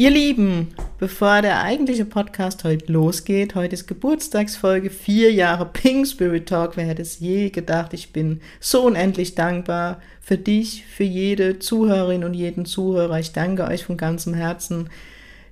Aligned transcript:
Ihr 0.00 0.10
Lieben, 0.10 0.68
bevor 1.00 1.42
der 1.42 1.60
eigentliche 1.60 2.04
Podcast 2.04 2.62
heute 2.62 2.92
losgeht, 2.92 3.56
heute 3.56 3.74
ist 3.74 3.88
Geburtstagsfolge, 3.88 4.90
vier 4.90 5.32
Jahre 5.32 5.66
Pink 5.66 6.06
Spirit 6.06 6.48
Talk. 6.48 6.76
Wer 6.76 6.84
hätte 6.84 7.02
es 7.02 7.18
je 7.18 7.50
gedacht? 7.50 7.92
Ich 7.92 8.12
bin 8.12 8.40
so 8.60 8.82
unendlich 8.82 9.34
dankbar 9.34 10.00
für 10.20 10.38
dich, 10.38 10.84
für 10.86 11.02
jede 11.02 11.58
Zuhörerin 11.58 12.22
und 12.22 12.34
jeden 12.34 12.64
Zuhörer. 12.64 13.18
Ich 13.18 13.32
danke 13.32 13.64
euch 13.64 13.86
von 13.86 13.96
ganzem 13.96 14.34
Herzen, 14.34 14.88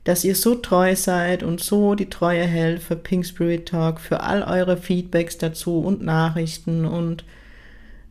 dass 0.05 0.23
ihr 0.23 0.37
so 0.37 0.55
treu 0.55 0.95
seid 0.95 1.43
und 1.43 1.61
so 1.61 1.97
die 1.97 2.09
Treue 2.09 2.45
hält 2.45 2.85
für 2.85 2.95
Pink 2.95 3.27
Spirit 3.27 3.67
Talk, 3.67 3.99
für 3.99 4.21
all 4.21 4.45
eure 4.45 4.77
Feedbacks 4.77 5.39
dazu 5.39 5.81
und 5.81 6.03
Nachrichten 6.03 6.85
und 6.85 7.25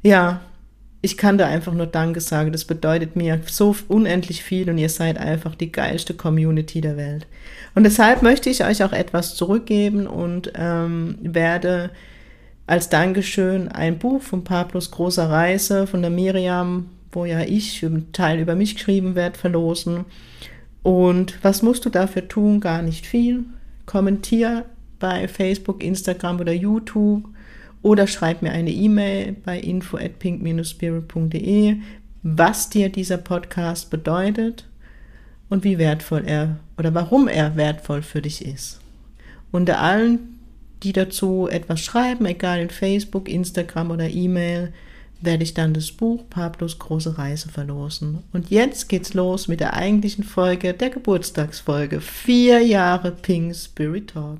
ja, 0.03 0.41
ich 1.05 1.17
kann 1.17 1.37
da 1.37 1.45
einfach 1.45 1.73
nur 1.73 1.85
Danke 1.85 2.19
sagen. 2.19 2.51
Das 2.51 2.65
bedeutet 2.65 3.15
mir 3.15 3.39
so 3.45 3.75
unendlich 3.87 4.43
viel 4.43 4.67
und 4.71 4.79
ihr 4.79 4.89
seid 4.89 5.19
einfach 5.19 5.53
die 5.53 5.71
geilste 5.71 6.15
Community 6.15 6.81
der 6.81 6.97
Welt. 6.97 7.27
Und 7.75 7.83
deshalb 7.83 8.23
möchte 8.23 8.49
ich 8.49 8.65
euch 8.65 8.83
auch 8.83 8.91
etwas 8.91 9.35
zurückgeben 9.35 10.07
und 10.07 10.51
ähm, 10.55 11.19
werde 11.21 11.91
als 12.65 12.89
Dankeschön 12.89 13.67
ein 13.67 13.99
Buch 13.99 14.23
von 14.23 14.43
Pablos 14.43 14.89
großer 14.89 15.29
Reise 15.29 15.85
von 15.85 16.01
der 16.01 16.09
Miriam, 16.09 16.89
wo 17.11 17.25
ja 17.25 17.41
ich 17.41 17.85
einen 17.85 18.11
Teil 18.11 18.39
über 18.39 18.55
mich 18.55 18.73
geschrieben 18.73 19.13
werde, 19.13 19.37
verlosen. 19.37 20.05
Und 20.81 21.37
was 21.43 21.61
musst 21.61 21.85
du 21.85 21.89
dafür 21.91 22.27
tun? 22.27 22.61
Gar 22.61 22.81
nicht 22.81 23.05
viel. 23.05 23.43
Kommentier 23.85 24.65
bei 24.97 25.27
Facebook, 25.27 25.83
Instagram 25.83 26.39
oder 26.39 26.53
YouTube 26.53 27.25
oder 27.85 28.07
schreib 28.07 28.41
mir 28.41 28.51
eine 28.51 28.71
E-Mail 28.71 29.35
bei 29.45 29.59
info 29.59 29.97
at 29.97 30.17
pink-spirit.de, 30.17 31.75
was 32.23 32.69
dir 32.71 32.89
dieser 32.89 33.17
Podcast 33.17 33.91
bedeutet 33.91 34.65
und 35.49 35.63
wie 35.63 35.77
wertvoll 35.77 36.23
er 36.25 36.57
oder 36.79 36.95
warum 36.95 37.27
er 37.27 37.55
wertvoll 37.55 38.01
für 38.01 38.23
dich 38.23 38.43
ist. 38.43 38.79
Unter 39.51 39.79
allen, 39.81 40.39
die 40.81 40.93
dazu 40.93 41.47
etwas 41.47 41.79
schreiben, 41.81 42.25
egal 42.25 42.59
in 42.59 42.71
Facebook, 42.71 43.29
Instagram 43.29 43.91
oder 43.91 44.09
E-Mail, 44.09 44.73
werde 45.21 45.43
ich 45.43 45.53
dann 45.53 45.75
das 45.75 45.91
Buch 45.91 46.23
Pablos 46.27 46.79
große 46.79 47.19
Reise 47.19 47.49
verlosen. 47.49 48.23
Und 48.33 48.49
jetzt 48.49 48.89
geht's 48.89 49.13
los 49.13 49.47
mit 49.47 49.59
der 49.59 49.75
eigentlichen 49.75 50.23
Folge, 50.23 50.73
der 50.73 50.89
Geburtstagsfolge. 50.89 52.01
Vier 52.01 52.65
Jahre 52.65 53.11
Pink 53.11 53.55
Spirit 53.55 54.09
Talk. 54.09 54.39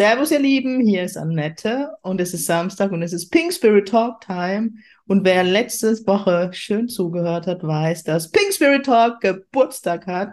Servus 0.00 0.30
ihr 0.30 0.38
Lieben, 0.38 0.80
hier 0.80 1.02
ist 1.02 1.18
Annette 1.18 1.90
und 2.00 2.22
es 2.22 2.32
ist 2.32 2.46
Samstag 2.46 2.90
und 2.90 3.02
es 3.02 3.12
ist 3.12 3.28
Pink 3.28 3.52
Spirit 3.52 3.88
Talk 3.88 4.22
Time 4.22 4.70
und 5.06 5.26
wer 5.26 5.44
letzte 5.44 5.92
Woche 6.06 6.48
schön 6.54 6.88
zugehört 6.88 7.46
hat, 7.46 7.62
weiß, 7.62 8.04
dass 8.04 8.30
Pink 8.30 8.50
Spirit 8.54 8.86
Talk 8.86 9.20
Geburtstag 9.20 10.06
hat. 10.06 10.30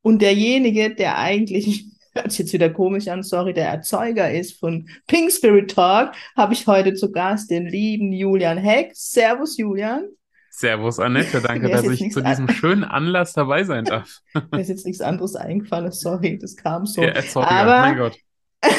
Und 0.00 0.22
derjenige, 0.22 0.94
der 0.94 1.18
eigentlich, 1.18 1.84
hört 2.14 2.30
sich 2.30 2.38
jetzt 2.38 2.54
wieder 2.54 2.70
komisch 2.70 3.08
an, 3.08 3.22
sorry, 3.22 3.52
der 3.52 3.68
Erzeuger 3.68 4.30
ist 4.30 4.58
von 4.58 4.88
Pink 5.06 5.30
Spirit 5.30 5.70
Talk, 5.70 6.12
habe 6.34 6.54
ich 6.54 6.66
heute 6.66 6.94
zu 6.94 7.12
Gast 7.12 7.50
den 7.50 7.66
lieben 7.66 8.14
Julian 8.14 8.56
Heck. 8.56 8.92
Servus, 8.94 9.58
Julian. 9.58 10.08
Servus, 10.48 10.98
Annette. 10.98 11.42
Danke, 11.42 11.68
dass 11.70 11.84
ich 11.84 12.10
zu 12.10 12.22
diesem 12.22 12.48
schönen 12.48 12.84
Anlass 12.84 13.34
dabei 13.34 13.64
sein 13.64 13.84
darf. 13.84 14.20
Mir 14.50 14.60
ist 14.62 14.68
jetzt 14.68 14.86
nichts 14.86 15.02
anderes 15.02 15.36
eingefallen. 15.36 15.92
Sorry, 15.92 16.38
das 16.38 16.56
kam 16.56 16.86
so. 16.86 17.02
Der 17.02 17.16
Erzeuger, 17.16 17.50
Aber 17.50 17.80
mein 17.80 17.98
Gott. 17.98 18.16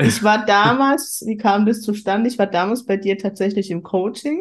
Ich 0.00 0.22
war 0.22 0.46
damals, 0.46 1.24
wie 1.26 1.36
kam 1.36 1.66
das 1.66 1.80
zustande? 1.80 2.28
Ich 2.28 2.38
war 2.38 2.46
damals 2.46 2.86
bei 2.86 2.96
dir 2.96 3.18
tatsächlich 3.18 3.70
im 3.70 3.82
Coaching. 3.82 4.40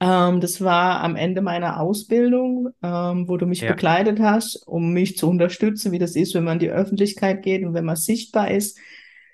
Ähm, 0.00 0.40
das 0.40 0.62
war 0.62 1.00
am 1.00 1.16
Ende 1.16 1.40
meiner 1.40 1.80
Ausbildung, 1.80 2.68
ähm, 2.82 3.28
wo 3.28 3.36
du 3.36 3.46
mich 3.46 3.62
ja. 3.62 3.72
begleitet 3.72 4.20
hast, 4.20 4.62
um 4.66 4.92
mich 4.92 5.16
zu 5.16 5.28
unterstützen, 5.28 5.90
wie 5.90 5.98
das 5.98 6.14
ist, 6.14 6.34
wenn 6.34 6.44
man 6.44 6.54
in 6.54 6.60
die 6.60 6.70
Öffentlichkeit 6.70 7.42
geht 7.42 7.64
und 7.64 7.74
wenn 7.74 7.84
man 7.84 7.96
sichtbar 7.96 8.50
ist. 8.50 8.78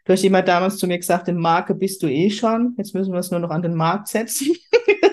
Du 0.06 0.12
hast 0.12 0.25
immer 0.25 0.43
damals 0.43 0.78
zu 0.78 0.87
mir 0.87 0.99
gesagt, 0.99 1.28
in 1.28 1.37
Marke 1.37 1.75
bist 1.75 2.03
du 2.03 2.09
eh 2.09 2.31
schon. 2.31 2.75
Jetzt 2.78 2.94
müssen 2.94 3.12
wir 3.12 3.21
es 3.21 3.31
nur 3.31 3.41
noch 3.41 3.50
an 3.50 3.62
den 3.62 3.75
Markt 3.75 4.09
setzen. 4.09 4.55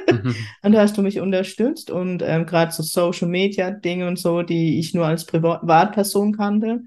mhm. 0.09 0.35
Und 0.63 0.71
da 0.71 0.81
hast 0.81 0.97
du 0.97 1.01
mich 1.01 1.19
unterstützt 1.19 1.89
und 1.89 2.21
ähm, 2.21 2.45
gerade 2.45 2.71
so 2.71 2.83
Social 2.83 3.27
Media 3.27 3.71
Dinge 3.71 4.07
und 4.07 4.19
so, 4.19 4.43
die 4.43 4.79
ich 4.79 4.93
nur 4.93 5.05
als 5.05 5.25
Privatperson 5.25 6.35
kannte. 6.35 6.83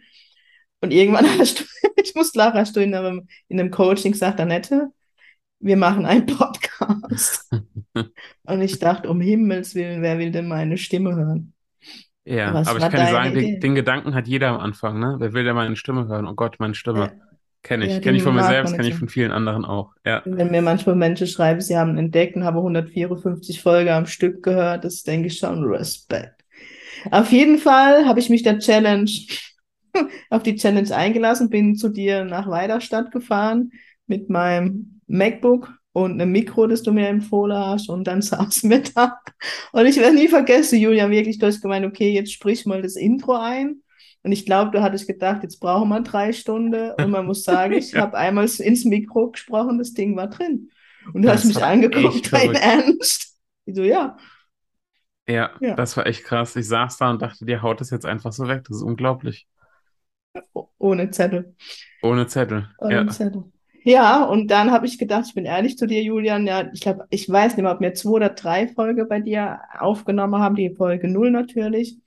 Und 0.84 0.90
irgendwann 0.90 1.26
hast 1.38 1.60
du, 1.60 1.64
ich 1.96 2.14
muss 2.14 2.34
lachen, 2.34 2.60
hast 2.60 2.76
du 2.76 2.80
in 2.80 2.94
einem, 2.94 3.26
in 3.48 3.58
einem 3.58 3.70
Coaching 3.70 4.12
gesagt, 4.12 4.38
Annette, 4.38 4.90
wir 5.58 5.78
machen 5.78 6.04
einen 6.04 6.26
Podcast. 6.26 7.50
und 7.94 8.60
ich 8.60 8.78
dachte, 8.78 9.08
um 9.08 9.20
Himmels 9.22 9.74
Willen, 9.74 10.02
wer 10.02 10.18
will 10.18 10.30
denn 10.30 10.46
meine 10.46 10.76
Stimme 10.76 11.16
hören? 11.16 11.54
Ja, 12.26 12.52
Was 12.52 12.68
aber 12.68 12.78
ich 12.78 12.90
kann 12.90 13.06
dir 13.06 13.12
sagen, 13.12 13.34
den, 13.34 13.60
den, 13.60 13.74
Gedanken 13.74 14.14
hat 14.14 14.28
jeder 14.28 14.48
am 14.48 14.60
Anfang, 14.60 14.98
ne? 14.98 15.16
Wer 15.18 15.32
will 15.32 15.44
denn 15.44 15.54
meine 15.54 15.76
Stimme 15.76 16.06
hören? 16.06 16.26
Oh 16.26 16.34
Gott, 16.34 16.56
meine 16.58 16.74
Stimme. 16.74 17.00
Ja. 17.00 17.12
Kenne 17.62 17.86
ich. 17.86 17.92
Ja, 17.92 18.00
kenne 18.00 18.18
ich 18.18 18.22
von 18.22 18.34
mir 18.34 18.44
selbst, 18.44 18.74
kenne 18.74 18.88
ich 18.88 18.94
von 18.94 19.08
vielen 19.08 19.30
anderen 19.30 19.64
auch. 19.64 19.92
Ja. 20.04 20.20
Wenn 20.26 20.50
mir 20.50 20.60
manchmal 20.60 20.96
Menschen 20.96 21.26
schreiben, 21.26 21.62
sie 21.62 21.78
haben 21.78 21.96
entdeckt 21.96 22.36
und 22.36 22.44
haben 22.44 22.58
154 22.58 23.62
Folgen 23.62 23.88
am 23.88 24.04
Stück 24.04 24.42
gehört, 24.42 24.84
das 24.84 25.02
denke 25.02 25.28
ich 25.28 25.38
schon 25.38 25.64
Respekt. 25.64 26.44
Auf 27.10 27.32
jeden 27.32 27.58
Fall 27.58 28.06
habe 28.06 28.20
ich 28.20 28.28
mich 28.28 28.42
der 28.42 28.58
Challenge 28.58 29.10
auf 30.30 30.42
die 30.42 30.56
Challenge 30.56 30.94
eingelassen, 30.94 31.50
bin 31.50 31.76
zu 31.76 31.88
dir 31.88 32.24
nach 32.24 32.48
Weiderstadt 32.48 33.12
gefahren 33.12 33.72
mit 34.06 34.28
meinem 34.30 35.00
MacBook 35.06 35.72
und 35.92 36.20
einem 36.20 36.32
Mikro, 36.32 36.66
das 36.66 36.82
du 36.82 36.92
mir 36.92 37.08
empfohlen 37.08 37.56
hast. 37.56 37.88
Und 37.88 38.04
dann 38.04 38.20
saßen 38.22 38.68
wir 38.68 38.82
da. 38.82 39.18
Und 39.72 39.86
ich 39.86 39.96
werde 39.96 40.16
nie 40.16 40.28
vergessen, 40.28 40.78
Julia, 40.78 41.08
wirklich, 41.10 41.38
du 41.38 41.46
hast 41.46 41.62
gemeint, 41.62 41.86
okay, 41.86 42.12
jetzt 42.12 42.32
sprich 42.32 42.66
mal 42.66 42.82
das 42.82 42.96
Intro 42.96 43.36
ein. 43.36 43.80
Und 44.24 44.32
ich 44.32 44.46
glaube, 44.46 44.70
du 44.70 44.82
hattest 44.82 45.06
gedacht, 45.06 45.42
jetzt 45.42 45.60
brauchen 45.60 45.88
wir 45.90 46.00
drei 46.00 46.32
Stunden. 46.32 46.90
Und 46.92 47.10
man 47.10 47.26
muss 47.26 47.44
sagen, 47.44 47.72
ich 47.78 47.92
ja. 47.92 48.00
habe 48.00 48.16
einmal 48.16 48.48
ins 48.58 48.84
Mikro 48.84 49.30
gesprochen, 49.30 49.78
das 49.78 49.92
Ding 49.92 50.16
war 50.16 50.28
drin. 50.28 50.70
Und 51.12 51.22
du 51.22 51.28
das 51.28 51.40
hast 51.40 51.46
mich 51.46 51.62
angeguckt, 51.62 52.32
dein 52.32 52.54
Ernst. 52.54 53.36
Ich 53.66 53.76
so, 53.76 53.82
ja. 53.82 54.16
ja. 55.28 55.50
Ja, 55.60 55.74
das 55.74 55.96
war 55.96 56.06
echt 56.06 56.24
krass. 56.24 56.56
Ich 56.56 56.66
saß 56.66 56.96
da 56.96 57.10
und 57.10 57.22
dachte, 57.22 57.44
dir 57.44 57.62
haut 57.62 57.80
das 57.80 57.90
jetzt 57.90 58.06
einfach 58.06 58.32
so 58.32 58.48
weg. 58.48 58.64
Das 58.66 58.78
ist 58.78 58.82
unglaublich. 58.82 59.46
Ohne 60.78 61.10
Zettel. 61.10 61.54
Ohne 62.02 62.26
Zettel. 62.26 62.68
Ohne 62.78 62.94
ja. 62.94 63.08
Zettel. 63.08 63.44
Ja, 63.86 64.24
und 64.24 64.50
dann 64.50 64.70
habe 64.70 64.86
ich 64.86 64.98
gedacht, 64.98 65.26
ich 65.26 65.34
bin 65.34 65.44
ehrlich 65.44 65.76
zu 65.76 65.86
dir, 65.86 66.02
Julian. 66.02 66.46
Ja, 66.46 66.70
ich 66.72 66.80
glaube, 66.80 67.06
ich 67.10 67.28
weiß 67.28 67.56
nicht 67.56 67.62
mehr, 67.62 67.72
ob 67.72 67.80
wir 67.80 67.92
zwei 67.94 68.10
oder 68.10 68.30
drei 68.30 68.68
Folge 68.68 69.04
bei 69.04 69.20
dir 69.20 69.60
aufgenommen 69.78 70.40
haben, 70.40 70.54
die 70.54 70.74
Folge 70.74 71.08
null 71.08 71.30
natürlich. 71.30 71.98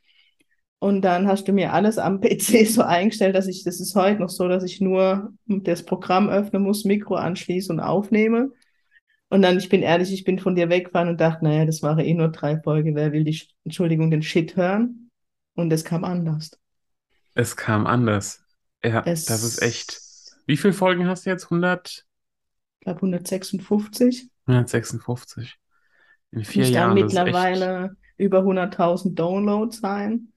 Und 0.80 1.02
dann 1.02 1.28
hast 1.28 1.48
du 1.48 1.54
mir 1.54 1.74
alles 1.74 1.98
am 1.98 2.20
PC 2.22 2.68
so 2.68 2.82
eingestellt, 2.82 3.36
dass 3.36 3.48
ich, 3.48 3.64
das 3.64 3.80
ist 3.80 3.96
heute 3.96 4.22
noch 4.22 4.30
so, 4.30 4.48
dass 4.48 4.64
ich 4.64 4.82
nur 4.82 5.34
das 5.46 5.84
Programm 5.84 6.30
öffnen 6.30 6.64
muss, 6.64 6.84
Mikro 6.84 7.16
anschließe 7.16 7.72
und 7.72 7.80
aufnehme. 7.80 8.52
Und 9.30 9.42
dann, 9.42 9.58
ich 9.58 9.70
bin 9.70 9.82
ehrlich, 9.82 10.14
ich 10.14 10.24
bin 10.24 10.40
von 10.40 10.56
dir 10.56 10.70
weggefahren 10.70 11.10
und 11.10 11.22
dachte, 11.22 11.44
naja, 11.44 11.66
das 11.66 11.84
waren 11.84 12.00
eh 12.00 12.14
nur 12.14 12.30
drei 12.30 12.60
Folgen, 12.60 12.96
wer 12.96 13.12
will 13.12 13.24
die, 13.24 13.42
Entschuldigung, 13.66 14.10
den 14.10 14.22
Shit 14.22 14.56
hören? 14.56 15.12
Und 15.56 15.72
es 15.74 15.84
kam 15.84 16.04
anders. 16.04 16.52
Es 17.38 17.56
kam 17.56 17.86
anders. 17.86 18.44
Ja, 18.84 19.04
es, 19.06 19.26
das 19.26 19.44
ist 19.44 19.62
echt. 19.62 20.02
Wie 20.48 20.58
viele 20.58 20.74
Folgen 20.74 21.08
hast 21.08 21.26
du 21.26 21.30
jetzt? 21.30 21.46
100? 21.46 22.06
Ich 22.80 22.84
glaube 22.84 22.98
156. 22.98 24.30
156. 24.48 25.60
In 26.32 26.44
vier 26.44 26.64
ich 26.64 26.72
Jahren. 26.72 26.96
Dann 26.96 27.06
mittlerweile 27.06 27.96
über 28.18 28.40
100.000 28.40 29.14
Downloads 29.14 29.82
sein. 29.82 30.30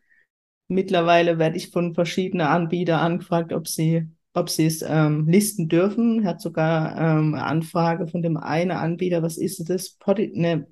Mittlerweile 0.69 1.39
werde 1.39 1.57
ich 1.57 1.71
von 1.71 1.95
verschiedenen 1.95 2.47
Anbietern 2.47 3.01
angefragt, 3.01 3.55
ob 3.55 3.67
sie, 3.67 4.07
ob 4.35 4.51
sie 4.51 4.67
es 4.67 4.85
ähm, 4.87 5.27
listen 5.27 5.71
dürfen. 5.71 6.27
Hat 6.27 6.43
sogar 6.43 6.99
ähm, 6.99 7.35
eine 7.35 7.45
Anfrage 7.45 8.09
von 8.09 8.21
dem 8.21 8.37
einen 8.37 8.73
Anbieter. 8.73 9.23
Was 9.23 9.39
ist 9.39 9.71
das? 9.71 9.89
Podi 9.91 10.33
ne, 10.35 10.67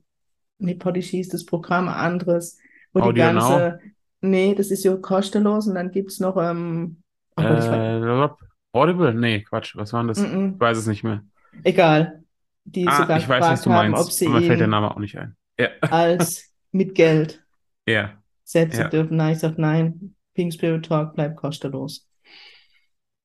ne, 0.58 0.74
Podigy 0.74 1.20
ist 1.20 1.32
das 1.32 1.46
Programm, 1.46 1.88
anderes, 1.88 2.58
wo 2.92 3.00
Audio 3.00 3.12
die 3.12 3.18
ganze, 3.18 3.80
Now. 3.82 3.92
Nee, 4.20 4.54
das 4.54 4.70
ist 4.70 4.84
ja 4.84 4.96
kostenlos 4.96 5.66
und 5.66 5.74
dann 5.74 5.90
gibt 5.90 6.10
es 6.10 6.20
noch. 6.20 6.36
Ähm, 6.36 7.02
oh 7.36 7.42
Gott, 7.42 7.64
äh, 7.64 8.28
Audible? 8.72 9.14
Nee, 9.14 9.42
Quatsch. 9.42 9.76
Was 9.76 9.92
war 9.92 10.00
denn 10.00 10.08
das? 10.08 10.20
Mm 10.20 10.24
-mm. 10.24 10.54
Ich 10.54 10.60
weiß 10.60 10.78
es 10.78 10.86
nicht 10.86 11.04
mehr. 11.04 11.22
Egal. 11.64 12.22
Die 12.64 12.86
ah, 12.86 12.98
sogar 12.98 13.18
ich 13.18 13.28
weiß, 13.28 13.44
was 13.44 13.62
du 13.62 13.70
meinst. 13.70 13.96
Haben, 13.96 14.04
ob 14.04 14.12
sie 14.12 14.28
mir 14.28 14.42
fällt 14.42 14.60
der 14.60 14.66
Name 14.66 14.90
auch 14.90 14.98
nicht 14.98 15.16
ein. 15.16 15.36
Ja. 15.58 15.68
Als 15.80 16.52
mit 16.72 16.94
Geld 16.94 17.42
ja. 17.86 18.12
setzen 18.44 18.80
ja. 18.80 18.88
dürfen. 18.88 19.16
Nein, 19.16 19.32
ich 19.32 19.38
sage 19.38 19.60
nein. 19.60 20.14
Pink 20.34 20.52
Spirit 20.52 20.84
Talk 20.84 21.14
bleibt 21.14 21.36
kostenlos. 21.36 22.08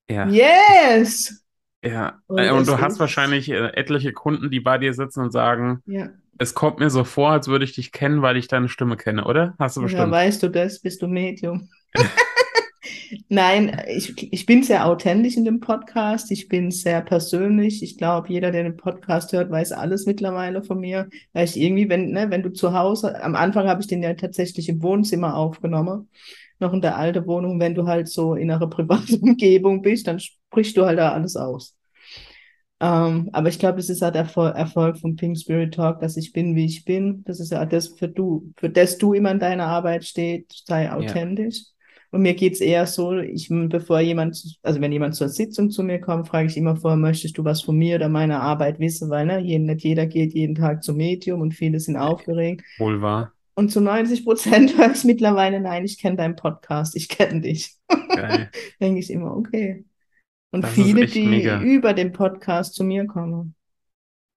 Ja. 0.10 0.28
Yes! 0.28 1.44
Ja, 1.86 2.22
und, 2.28 2.40
äh, 2.40 2.52
und 2.52 2.68
du 2.68 2.80
hast 2.80 3.00
wahrscheinlich 3.00 3.50
äh, 3.50 3.68
etliche 3.76 4.14
Kunden, 4.14 4.50
die 4.50 4.62
bei 4.62 4.78
dir 4.78 4.94
sitzen 4.94 5.22
und 5.22 5.32
sagen, 5.32 5.82
ja. 5.86 6.10
Es 6.38 6.54
kommt 6.54 6.80
mir 6.80 6.90
so 6.90 7.04
vor, 7.04 7.32
als 7.32 7.48
würde 7.48 7.66
ich 7.66 7.74
dich 7.74 7.92
kennen, 7.92 8.22
weil 8.22 8.38
ich 8.38 8.48
deine 8.48 8.70
Stimme 8.70 8.98
kenne, 8.98 9.26
oder? 9.26 9.56
Hast 9.60 9.78
du 9.78 9.82
bestimmt. 9.82 10.04
Ja, 10.04 10.12
weißt 10.12 10.44
du 10.44 10.50
das? 10.50 10.80
Bist 10.80 11.02
du 11.02 11.08
Medium? 11.08 11.70
Nein, 13.30 13.82
ich, 13.88 14.34
ich 14.34 14.46
bin 14.46 14.64
sehr 14.64 14.86
authentisch 14.86 15.38
in 15.38 15.46
dem 15.46 15.60
Podcast. 15.60 16.32
Ich 16.32 16.48
bin 16.48 16.72
sehr 16.72 17.02
persönlich. 17.02 17.84
Ich 17.84 17.98
glaube, 17.98 18.30
jeder, 18.30 18.52
der 18.52 18.64
den 18.64 18.78
Podcast 18.78 19.34
hört, 19.34 19.52
weiß 19.52 19.72
alles 19.72 20.06
mittlerweile 20.06 20.64
von 20.64 20.80
mir. 20.80 21.10
Weil 21.34 21.46
ich 21.46 21.60
irgendwie, 21.60 21.90
wenn, 21.90 22.12
ne, 22.12 22.30
wenn 22.30 22.44
du 22.44 22.52
zu 22.52 22.74
Hause, 22.74 23.22
am 23.24 23.36
Anfang 23.36 23.68
habe 23.68 23.82
ich 23.82 23.88
den 23.88 24.04
ja 24.04 24.14
tatsächlich 24.14 24.70
im 24.70 24.82
Wohnzimmer 24.82 25.36
aufgenommen, 25.36 26.10
noch 26.60 26.74
in 26.74 26.82
der 26.82 26.98
alten 26.98 27.26
Wohnung. 27.28 27.60
Wenn 27.60 27.76
du 27.76 27.88
halt 27.88 28.08
so 28.08 28.36
in 28.36 28.50
einer 28.50 28.68
privaten 28.68 29.16
Umgebung 29.22 29.82
bist, 29.82 30.08
dann 30.08 30.20
sprichst 30.20 30.76
du 30.76 30.86
halt 30.86 31.00
da 31.00 31.12
alles 31.12 31.36
aus. 31.36 31.76
Ähm, 32.84 33.30
aber 33.32 33.48
ich 33.48 33.60
glaube, 33.60 33.78
das 33.78 33.88
ist 33.88 34.02
halt 34.02 34.16
der 34.16 34.28
Erfolg 34.56 34.98
von 34.98 35.16
Pink 35.16 35.40
Spirit 35.40 35.74
Talk, 35.74 36.02
dass 36.02 36.18
ich 36.18 36.34
bin, 36.34 36.54
wie 36.54 36.66
ich 36.66 36.84
bin. 36.84 37.24
Das 37.24 37.40
ist 37.40 37.54
ja 37.54 37.66
das, 37.66 37.88
für 37.88 38.10
du, 38.10 38.52
für 38.58 38.70
das 38.70 38.98
du 38.98 39.14
immer 39.14 39.32
in 39.32 39.40
deiner 39.40 39.68
Arbeit 39.68 40.04
steht, 40.04 40.52
sei 40.66 40.92
authentisch. 40.92 41.60
Ja. 41.60 41.64
Und 42.12 42.24
mir 42.24 42.34
geht's 42.34 42.60
eher 42.60 42.86
so, 42.86 43.18
ich, 43.18 43.48
bevor 43.50 44.02
jemand, 44.02 44.60
also 44.64 44.82
wenn 44.82 44.92
jemand 44.92 45.16
zur 45.16 45.30
Sitzung 45.30 45.72
zu 45.72 45.82
mir 45.82 46.02
kommt, 46.02 46.28
frage 46.28 46.50
ich 46.50 46.58
immer 46.58 46.76
vorher, 46.76 46.98
möchtest 46.98 47.38
du 47.38 47.46
was 47.46 47.62
von 47.62 47.78
mir 47.78 47.96
oder 47.96 48.10
meiner 48.10 48.42
Arbeit 48.42 48.80
wissen, 48.80 49.10
weil 49.10 49.28
ne, 49.28 49.42
nicht 49.42 49.84
jeder 49.84 50.06
geht 50.06 50.34
jeden 50.34 50.56
Tag 50.56 50.84
zum 50.84 50.98
Medium 50.98 51.40
und 51.40 51.54
viele 51.54 51.80
sind 51.80 51.96
aufgeregt. 51.96 52.64
Wohl 52.80 53.02
wahr. 53.02 53.32
Und 53.56 53.72
zu 53.72 53.80
90 53.80 54.26
Prozent 54.26 54.78
höre 54.78 54.92
ich 54.92 55.06
mittlerweile, 55.06 55.62
nein, 55.62 55.86
ich 55.86 55.98
kenne 56.00 56.18
deinen 56.18 56.36
Podcast, 56.36 56.98
ich 56.98 57.08
kenne 57.08 57.40
dich. 57.40 57.78
Denke 58.82 59.00
ich 59.00 59.10
immer, 59.10 59.38
okay. 59.38 59.86
Und 60.54 60.64
das 60.64 60.72
viele, 60.72 61.08
die 61.08 61.26
mega. 61.26 61.62
über 61.62 61.94
den 61.94 62.12
Podcast 62.12 62.76
zu 62.76 62.84
mir 62.84 63.08
kommen. 63.08 63.56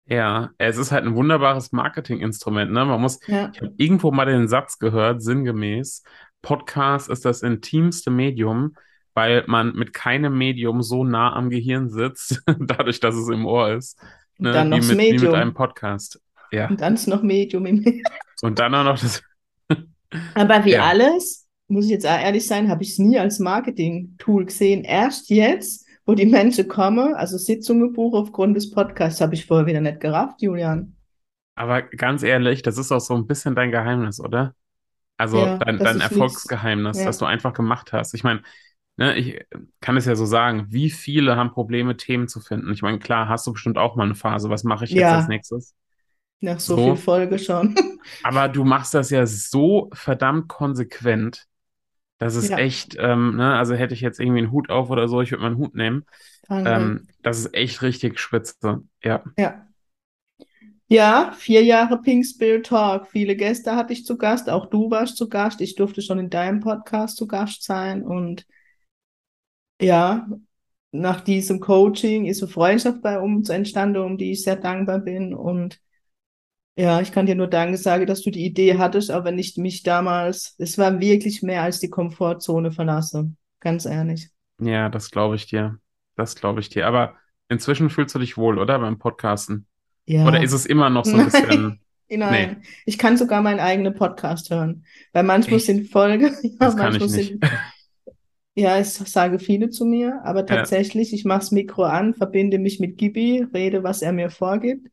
Ja, 0.06 0.50
es 0.56 0.78
ist 0.78 0.90
halt 0.90 1.04
ein 1.04 1.14
wunderbares 1.14 1.72
Marketinginstrument. 1.72 2.72
Ne? 2.72 2.86
Man 2.86 3.00
muss, 3.00 3.20
ja. 3.26 3.50
ich 3.52 3.60
habe 3.60 3.74
irgendwo 3.76 4.10
mal 4.10 4.24
den 4.24 4.48
Satz 4.48 4.78
gehört, 4.78 5.22
sinngemäß, 5.22 6.02
Podcast 6.40 7.10
ist 7.10 7.26
das 7.26 7.42
intimste 7.42 8.10
Medium, 8.10 8.76
weil 9.12 9.44
man 9.46 9.74
mit 9.74 9.92
keinem 9.92 10.38
Medium 10.38 10.82
so 10.82 11.04
nah 11.04 11.34
am 11.34 11.50
Gehirn 11.50 11.90
sitzt, 11.90 12.42
dadurch, 12.60 12.98
dass 13.00 13.14
es 13.14 13.28
im 13.28 13.44
Ohr 13.44 13.72
ist. 13.72 14.00
Ne? 14.38 14.52
dann 14.52 14.70
noch 14.70 14.78
wie, 14.78 14.86
mit, 14.86 14.96
Medium. 14.96 15.22
wie 15.22 15.26
mit 15.26 15.34
einem 15.34 15.54
Podcast. 15.54 16.20
Ja. 16.50 16.68
Und 16.68 16.80
dann 16.80 16.94
ist 16.94 17.08
noch 17.08 17.22
Medium 17.22 17.66
im 17.66 17.84
Und 18.42 18.58
dann 18.58 18.74
auch 18.74 18.84
noch 18.84 18.98
das. 18.98 19.22
Aber 20.34 20.64
wie 20.64 20.72
ja. 20.72 20.84
alles, 20.84 21.46
muss 21.68 21.86
ich 21.86 21.90
jetzt 21.90 22.06
ehrlich 22.06 22.46
sein, 22.46 22.68
habe 22.68 22.82
ich 22.82 22.92
es 22.92 22.98
nie 22.98 23.18
als 23.18 23.38
Marketing-Tool 23.38 24.46
gesehen. 24.46 24.84
Erst 24.84 25.30
jetzt, 25.30 25.85
wo 26.06 26.14
die 26.14 26.26
Menschen 26.26 26.68
kommen, 26.68 27.14
also 27.14 27.36
Sitzungen 27.36 27.92
buchen 27.92 28.20
aufgrund 28.20 28.56
des 28.56 28.70
Podcasts, 28.70 29.20
habe 29.20 29.34
ich 29.34 29.44
vorher 29.44 29.66
wieder 29.66 29.80
nicht 29.80 30.00
gerafft, 30.00 30.40
Julian. 30.40 30.96
Aber 31.56 31.82
ganz 31.82 32.22
ehrlich, 32.22 32.62
das 32.62 32.78
ist 32.78 32.92
auch 32.92 33.00
so 33.00 33.14
ein 33.14 33.26
bisschen 33.26 33.54
dein 33.54 33.72
Geheimnis, 33.72 34.20
oder? 34.20 34.54
Also 35.16 35.38
ja, 35.38 35.58
dein, 35.58 35.78
dein 35.78 36.00
Erfolgsgeheimnis, 36.00 36.98
ja. 36.98 37.06
das 37.06 37.18
du 37.18 37.24
einfach 37.24 37.54
gemacht 37.54 37.92
hast. 37.92 38.14
Ich 38.14 38.22
meine, 38.22 38.42
ne, 38.96 39.16
ich 39.16 39.40
kann 39.80 39.96
es 39.96 40.04
ja 40.04 40.14
so 40.14 40.26
sagen, 40.26 40.66
wie 40.68 40.90
viele 40.90 41.36
haben 41.36 41.50
Probleme, 41.50 41.96
Themen 41.96 42.28
zu 42.28 42.40
finden? 42.40 42.72
Ich 42.72 42.82
meine, 42.82 42.98
klar, 42.98 43.28
hast 43.28 43.46
du 43.46 43.52
bestimmt 43.52 43.78
auch 43.78 43.96
mal 43.96 44.04
eine 44.04 44.14
Phase, 44.14 44.48
was 44.48 44.62
mache 44.62 44.84
ich 44.84 44.90
jetzt 44.92 45.00
ja. 45.00 45.16
als 45.16 45.28
nächstes? 45.28 45.74
Nach 46.40 46.60
so, 46.60 46.76
so 46.76 46.84
viel 46.84 46.96
Folge 46.96 47.38
schon. 47.38 47.74
Aber 48.22 48.48
du 48.48 48.62
machst 48.64 48.94
das 48.94 49.10
ja 49.10 49.26
so 49.26 49.90
verdammt 49.92 50.48
konsequent. 50.48 51.46
Das 52.18 52.34
ist 52.34 52.50
ja. 52.50 52.58
echt, 52.58 52.96
ähm, 52.98 53.36
ne, 53.36 53.54
also 53.54 53.74
hätte 53.74 53.94
ich 53.94 54.00
jetzt 54.00 54.20
irgendwie 54.20 54.38
einen 54.38 54.52
Hut 54.52 54.70
auf 54.70 54.90
oder 54.90 55.06
so, 55.06 55.20
ich 55.20 55.32
würde 55.32 55.42
meinen 55.42 55.58
Hut 55.58 55.74
nehmen. 55.74 56.04
Ähm, 56.48 57.08
das 57.22 57.38
ist 57.38 57.54
echt 57.54 57.82
richtig 57.82 58.18
spitze. 58.18 58.82
Ja. 59.02 59.22
Ja. 59.36 59.66
Ja, 60.88 61.32
vier 61.36 61.64
Jahre 61.64 62.00
Pink 62.00 62.24
Spirit 62.24 62.66
Talk. 62.66 63.08
Viele 63.08 63.34
Gäste 63.34 63.74
hatte 63.74 63.92
ich 63.92 64.06
zu 64.06 64.16
Gast. 64.16 64.48
Auch 64.48 64.66
du 64.66 64.88
warst 64.88 65.16
zu 65.16 65.28
Gast. 65.28 65.60
Ich 65.60 65.74
durfte 65.74 66.00
schon 66.00 66.20
in 66.20 66.30
deinem 66.30 66.60
Podcast 66.60 67.16
zu 67.16 67.26
Gast 67.26 67.64
sein. 67.64 68.04
Und 68.04 68.46
ja, 69.80 70.28
nach 70.92 71.20
diesem 71.22 71.58
Coaching 71.58 72.26
ist 72.26 72.40
eine 72.40 72.52
Freundschaft 72.52 73.02
bei 73.02 73.18
uns 73.18 73.48
entstanden, 73.48 74.00
um 74.00 74.16
die 74.16 74.30
ich 74.30 74.44
sehr 74.44 74.54
dankbar 74.54 75.00
bin. 75.00 75.34
Und 75.34 75.80
ja, 76.76 77.00
ich 77.00 77.10
kann 77.10 77.24
dir 77.24 77.34
nur 77.34 77.46
Danke 77.46 77.78
sagen, 77.78 78.06
dass 78.06 78.20
du 78.20 78.30
die 78.30 78.44
Idee 78.44 78.76
hattest, 78.76 79.10
aber 79.10 79.32
nicht 79.32 79.56
mich 79.56 79.82
damals. 79.82 80.54
Es 80.58 80.76
war 80.76 81.00
wirklich 81.00 81.42
mehr 81.42 81.62
als 81.62 81.80
die 81.80 81.88
Komfortzone 81.88 82.70
verlasse. 82.70 83.32
Ganz 83.60 83.86
ehrlich. 83.86 84.28
Ja, 84.60 84.90
das 84.90 85.10
glaube 85.10 85.36
ich 85.36 85.46
dir. 85.46 85.78
Das 86.16 86.36
glaube 86.36 86.60
ich 86.60 86.68
dir. 86.68 86.86
Aber 86.86 87.14
inzwischen 87.48 87.88
fühlst 87.88 88.14
du 88.14 88.18
dich 88.18 88.36
wohl, 88.36 88.58
oder? 88.58 88.78
Beim 88.78 88.98
Podcasten. 88.98 89.66
Ja. 90.04 90.26
Oder 90.26 90.42
ist 90.42 90.52
es 90.52 90.66
immer 90.66 90.90
noch 90.90 91.06
so 91.06 91.16
ein 91.16 91.24
bisschen. 91.24 91.80
Nein, 92.08 92.58
nee. 92.60 92.68
ich 92.84 92.98
kann 92.98 93.16
sogar 93.16 93.42
meinen 93.42 93.58
eigenen 93.58 93.94
Podcast 93.94 94.50
hören. 94.50 94.84
Weil 95.12 95.24
manchmal 95.24 95.56
Echt? 95.56 95.66
sind 95.66 95.90
Folge, 95.90 96.26
ja, 96.42 96.50
das 96.58 96.76
kann 96.76 96.92
manchmal 96.92 97.08
ich 97.08 97.16
nicht. 97.16 97.28
sind, 97.28 97.44
ja, 98.54 98.78
es 98.78 98.94
sage 98.94 99.38
viele 99.38 99.70
zu 99.70 99.84
mir, 99.84 100.20
aber 100.24 100.46
tatsächlich, 100.46 101.10
ja. 101.10 101.16
ich 101.16 101.24
mache 101.24 101.40
das 101.40 101.50
Mikro 101.50 101.82
an, 101.82 102.14
verbinde 102.14 102.58
mich 102.58 102.78
mit 102.78 102.96
Gibi, 102.96 103.44
rede, 103.52 103.82
was 103.82 104.02
er 104.02 104.12
mir 104.12 104.30
vorgibt, 104.30 104.88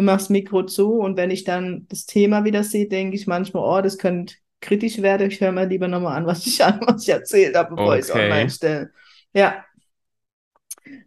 mache 0.00 0.16
das 0.16 0.30
Mikro 0.30 0.64
zu 0.64 0.94
und 0.94 1.16
wenn 1.16 1.30
ich 1.30 1.44
dann 1.44 1.86
das 1.88 2.06
Thema 2.06 2.44
wieder 2.44 2.64
sehe, 2.64 2.88
denke 2.88 3.16
ich 3.16 3.26
manchmal, 3.26 3.62
oh, 3.62 3.82
das 3.82 3.98
könnte 3.98 4.34
kritisch 4.60 5.02
werden, 5.02 5.28
ich 5.28 5.40
höre 5.40 5.52
mir 5.52 5.66
lieber 5.66 5.88
nochmal 5.88 6.16
an, 6.16 6.26
was 6.26 6.46
ich 6.46 6.64
an, 6.64 6.80
was 6.86 7.02
ich 7.02 7.10
erzählt 7.10 7.54
habe, 7.56 7.70
bevor 7.70 7.88
okay. 7.88 7.98
ich 7.98 8.04
es 8.04 8.14
online 8.14 8.50
stelle. 8.50 8.90
Ja. 9.34 9.64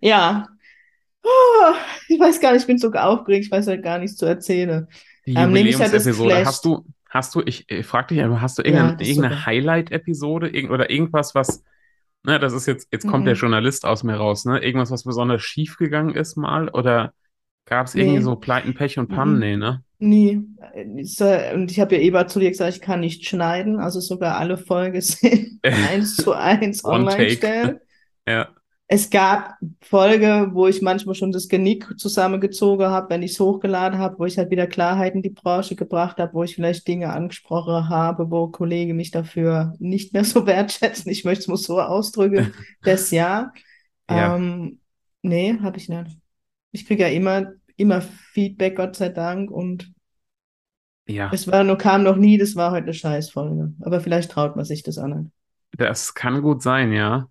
Ja, 0.02 0.48
Oh, 1.26 1.74
ich 2.08 2.20
weiß 2.20 2.40
gar 2.40 2.54
nicht, 2.54 2.62
ich 2.62 2.68
bin 2.68 2.78
so 2.78 2.92
aufgeregt, 2.92 3.46
ich 3.46 3.52
weiß 3.52 3.66
halt 3.68 3.84
gar 3.84 3.98
nichts 3.98 4.16
zu 4.16 4.28
erzählen. 4.28 4.88
Die 5.26 5.34
ähm, 5.34 5.56
Jubiläumsepisode, 5.56 6.46
hast 6.46 6.64
du, 6.66 6.86
hast 7.10 7.34
du, 7.34 7.42
ich, 7.44 7.66
ich 7.68 7.86
frage 7.86 8.14
dich 8.14 8.22
einfach, 8.22 8.42
hast 8.42 8.60
du 8.60 8.62
irgendeine, 8.62 9.02
ja, 9.02 9.08
irgendeine 9.08 9.46
Highlight-Episode 9.46 10.50
irgend, 10.50 10.72
oder 10.72 10.92
irgendwas, 10.92 11.34
was, 11.34 11.64
ne, 12.24 12.40
das 12.40 12.54
ist 12.54 12.68
jetzt, 12.68 12.90
jetzt 12.92 13.08
kommt 13.08 13.24
mhm. 13.24 13.30
der 13.30 13.36
Journalist 13.36 13.86
aus 13.86 14.04
mir 14.04 14.18
raus, 14.18 14.46
ne, 14.46 14.64
irgendwas, 14.64 14.92
was 14.92 15.04
besonders 15.04 15.42
schief 15.42 15.78
gegangen 15.78 16.14
ist 16.14 16.36
mal, 16.36 16.70
oder 16.70 17.14
gab 17.66 17.88
es 17.88 17.96
nee. 17.96 18.02
irgendwie 18.02 18.22
so 18.22 18.36
Pleiten, 18.36 18.74
Pech 18.74 18.98
und 18.98 19.08
Pannen, 19.08 19.36
mhm. 19.36 19.40
nee, 19.40 19.58
ne? 19.58 19.84
Nie. 19.98 20.44
Und 21.54 21.72
ich 21.72 21.80
habe 21.80 21.96
ja 21.96 22.02
eben 22.02 22.28
zu 22.28 22.40
dir 22.40 22.50
gesagt, 22.50 22.76
ich 22.76 22.82
kann 22.82 23.00
nicht 23.00 23.26
schneiden, 23.26 23.80
also 23.80 24.00
sogar 24.00 24.38
alle 24.38 24.58
Folgen 24.58 25.02
sind 25.02 25.60
eins 25.64 26.16
zu 26.18 26.34
eins 26.34 26.84
online 26.84 27.30
stellen. 27.30 27.80
Ja 28.28 28.48
es 28.88 29.10
gab 29.10 29.56
Folge, 29.82 30.50
wo 30.52 30.68
ich 30.68 30.82
manchmal 30.82 31.16
schon 31.16 31.32
das 31.32 31.48
Genick 31.48 31.88
zusammengezogen 31.98 32.88
habe, 32.88 33.10
wenn 33.10 33.24
ich 33.24 33.32
es 33.32 33.40
hochgeladen 33.40 33.98
habe, 33.98 34.20
wo 34.20 34.26
ich 34.26 34.38
halt 34.38 34.52
wieder 34.52 34.68
Klarheit 34.68 35.16
in 35.16 35.24
die 35.24 35.32
Branche 35.32 35.76
gebracht 35.76 36.18
habe, 36.18 36.34
wo 36.34 36.44
ich 36.44 36.54
vielleicht 36.54 36.88
Dinge 36.88 37.12
angesprochen 37.12 37.90
habe, 37.90 38.30
wo 38.30 38.48
Kollegen 38.48 38.96
mich 38.96 39.10
dafür 39.10 39.74
nicht 39.80 40.14
mehr 40.14 40.24
so 40.24 40.46
wertschätzen. 40.46 41.12
Ich 41.12 41.26
möchte 41.26 41.42
es 41.42 41.48
mal 41.48 41.58
so 41.58 41.82
ausdrücken, 41.82 42.54
das 42.84 43.10
ja. 43.10 43.52
ja. 44.10 44.36
Ähm, 44.36 44.80
nee, 45.24 45.58
habe 45.62 45.78
ich 45.78 45.90
nicht. 45.90 46.18
Ich 46.72 46.86
kriege 46.86 47.04
ja 47.04 47.10
immer, 47.10 47.54
immer 47.78 48.02
Feedback, 48.02 48.76
Gott 48.76 48.96
sei 48.96 49.10
Dank, 49.10 49.52
und 49.52 49.92
ja. 51.08 51.30
es 51.34 51.48
war 51.48 51.64
nur, 51.64 51.78
kam 51.78 52.04
noch 52.04 52.16
nie, 52.16 52.38
das 52.38 52.56
war 52.56 52.72
heute 52.72 52.86
eine 52.86 52.94
Scheißfolge. 52.94 53.74
Aber 53.82 54.00
vielleicht 54.02 54.32
traut 54.32 54.56
man 54.56 54.66
sich 54.66 54.84
das 54.84 54.98
an. 54.98 55.32
Das 55.72 56.14
kann 56.14 56.42
gut 56.42 56.62
sein, 56.62 56.92
ja. 56.92 57.30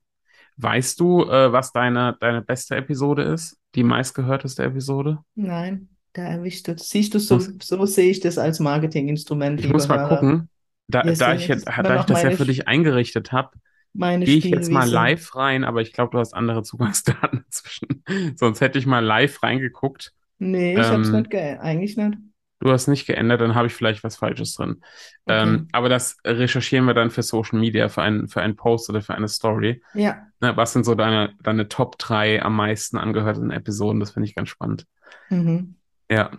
Weißt 0.56 1.00
du, 1.00 1.24
äh, 1.24 1.52
was 1.52 1.72
deine, 1.72 2.16
deine 2.20 2.42
beste 2.42 2.76
Episode 2.76 3.22
ist? 3.22 3.58
Die 3.74 3.82
meistgehörteste 3.82 4.62
Episode? 4.62 5.18
Nein, 5.34 5.88
da 6.12 6.22
erwischt 6.22 6.68
du. 6.68 6.78
Siehst 6.78 7.14
du, 7.14 7.18
so, 7.18 7.40
so 7.60 7.86
sehe 7.86 8.10
ich 8.10 8.20
das 8.20 8.38
als 8.38 8.60
Marketinginstrument. 8.60 9.60
Ich 9.60 9.72
muss 9.72 9.88
mal 9.88 9.98
Hörer. 9.98 10.08
gucken. 10.08 10.48
Da, 10.86 11.02
da 11.02 11.10
ich, 11.10 11.18
da 11.18 11.34
ich 11.34 12.04
das 12.04 12.22
ja 12.22 12.30
für 12.32 12.44
dich 12.44 12.68
eingerichtet 12.68 13.32
habe, 13.32 13.50
gehe 13.94 14.36
ich 14.36 14.44
jetzt 14.44 14.70
mal 14.70 14.88
live 14.88 15.34
rein, 15.34 15.64
aber 15.64 15.80
ich 15.80 15.92
glaube, 15.92 16.10
du 16.12 16.18
hast 16.18 16.34
andere 16.34 16.62
Zugangsdaten 16.62 17.44
inzwischen. 17.46 18.04
Sonst 18.36 18.60
hätte 18.60 18.78
ich 18.78 18.86
mal 18.86 19.04
live 19.04 19.42
reingeguckt. 19.42 20.12
Nee, 20.38 20.72
ich 20.74 20.78
ähm, 20.78 20.84
habe 20.84 21.02
es 21.02 21.10
nicht 21.10 21.34
eigentlich 21.34 21.96
nicht. 21.96 22.18
Du 22.60 22.70
hast 22.70 22.86
nicht 22.86 23.06
geändert, 23.06 23.42
dann 23.42 23.54
habe 23.54 23.66
ich 23.66 23.74
vielleicht 23.74 24.04
was 24.04 24.16
Falsches 24.16 24.54
drin. 24.54 24.82
Okay. 25.26 25.42
Ähm, 25.42 25.68
aber 25.72 25.88
das 25.88 26.16
recherchieren 26.24 26.86
wir 26.86 26.94
dann 26.94 27.10
für 27.10 27.22
Social 27.22 27.58
Media, 27.58 27.88
für 27.90 28.00
einen, 28.00 28.26
für 28.28 28.40
einen 28.40 28.56
Post 28.56 28.88
oder 28.88 29.02
für 29.02 29.14
eine 29.14 29.28
Story. 29.28 29.82
Ja. 29.92 30.26
Na, 30.40 30.56
was 30.56 30.72
sind 30.72 30.84
so 30.84 30.94
deine, 30.94 31.34
deine 31.42 31.68
Top 31.68 31.98
3 31.98 32.42
am 32.42 32.56
meisten 32.56 32.96
angehörten 32.96 33.50
Episoden? 33.50 34.00
Das 34.00 34.12
finde 34.12 34.28
ich 34.28 34.34
ganz 34.34 34.48
spannend. 34.48 34.86
Mhm. 35.28 35.74
Ja. 36.10 36.30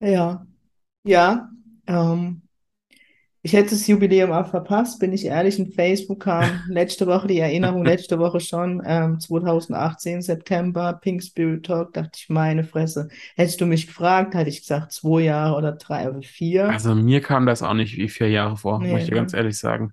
Ja. 0.00 0.46
Ja. 1.04 1.50
Ähm, 1.86 2.42
ich 3.42 3.52
hätte 3.52 3.70
das 3.70 3.86
Jubiläum 3.86 4.32
auch 4.32 4.48
verpasst, 4.48 4.98
bin 4.98 5.12
ich 5.12 5.24
ehrlich. 5.24 5.58
In 5.58 5.70
Facebook 5.70 6.20
kam 6.20 6.44
letzte 6.68 7.06
Woche 7.06 7.28
die 7.28 7.38
Erinnerung, 7.38 7.84
letzte 7.84 8.18
Woche 8.18 8.40
schon, 8.40 8.82
ähm, 8.84 9.20
2018, 9.20 10.22
September, 10.22 10.98
Pink 11.00 11.22
Spirit 11.22 11.64
Talk, 11.64 11.92
dachte 11.92 12.12
ich, 12.16 12.28
meine 12.28 12.64
Fresse. 12.64 13.08
Hättest 13.36 13.60
du 13.60 13.66
mich 13.66 13.86
gefragt, 13.86 14.34
hätte 14.34 14.50
ich 14.50 14.60
gesagt, 14.60 14.92
zwei 14.92 15.22
Jahre 15.22 15.56
oder 15.56 15.72
drei 15.72 16.10
oder 16.10 16.22
vier. 16.22 16.68
Also 16.68 16.94
mir 16.94 17.20
kam 17.20 17.46
das 17.46 17.62
auch 17.62 17.74
nicht 17.74 17.96
wie 17.96 18.08
vier 18.08 18.28
Jahre 18.28 18.56
vor, 18.56 18.80
nee, 18.80 18.90
muss 18.90 19.02
ich 19.02 19.08
dir 19.08 19.14
ganz 19.14 19.34
ehrlich 19.34 19.56
sagen. 19.56 19.92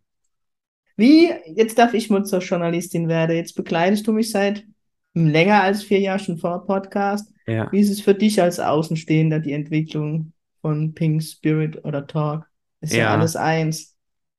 Wie, 0.97 1.29
jetzt 1.53 1.77
darf 1.77 1.93
ich 1.93 2.09
mal 2.09 2.25
zur 2.25 2.39
Journalistin 2.39 3.07
werden. 3.07 3.35
Jetzt 3.35 3.55
begleitest 3.55 4.07
du 4.07 4.13
mich 4.13 4.31
seit 4.31 4.65
länger 5.13 5.61
als 5.61 5.83
vier 5.83 5.99
Jahren 5.99 6.19
schon 6.19 6.37
vor 6.37 6.65
Podcast. 6.65 7.31
Ja. 7.47 7.71
Wie 7.71 7.79
ist 7.79 7.91
es 7.91 8.01
für 8.01 8.15
dich 8.15 8.41
als 8.41 8.59
Außenstehender, 8.59 9.39
die 9.39 9.51
Entwicklung 9.51 10.33
von 10.61 10.93
Pink 10.93 11.21
Spirit 11.21 11.83
oder 11.85 12.07
Talk? 12.07 12.47
Ist 12.85 12.93
ja, 12.93 13.05
ja 13.05 13.11
alles 13.11 13.35
eins. 13.35 13.95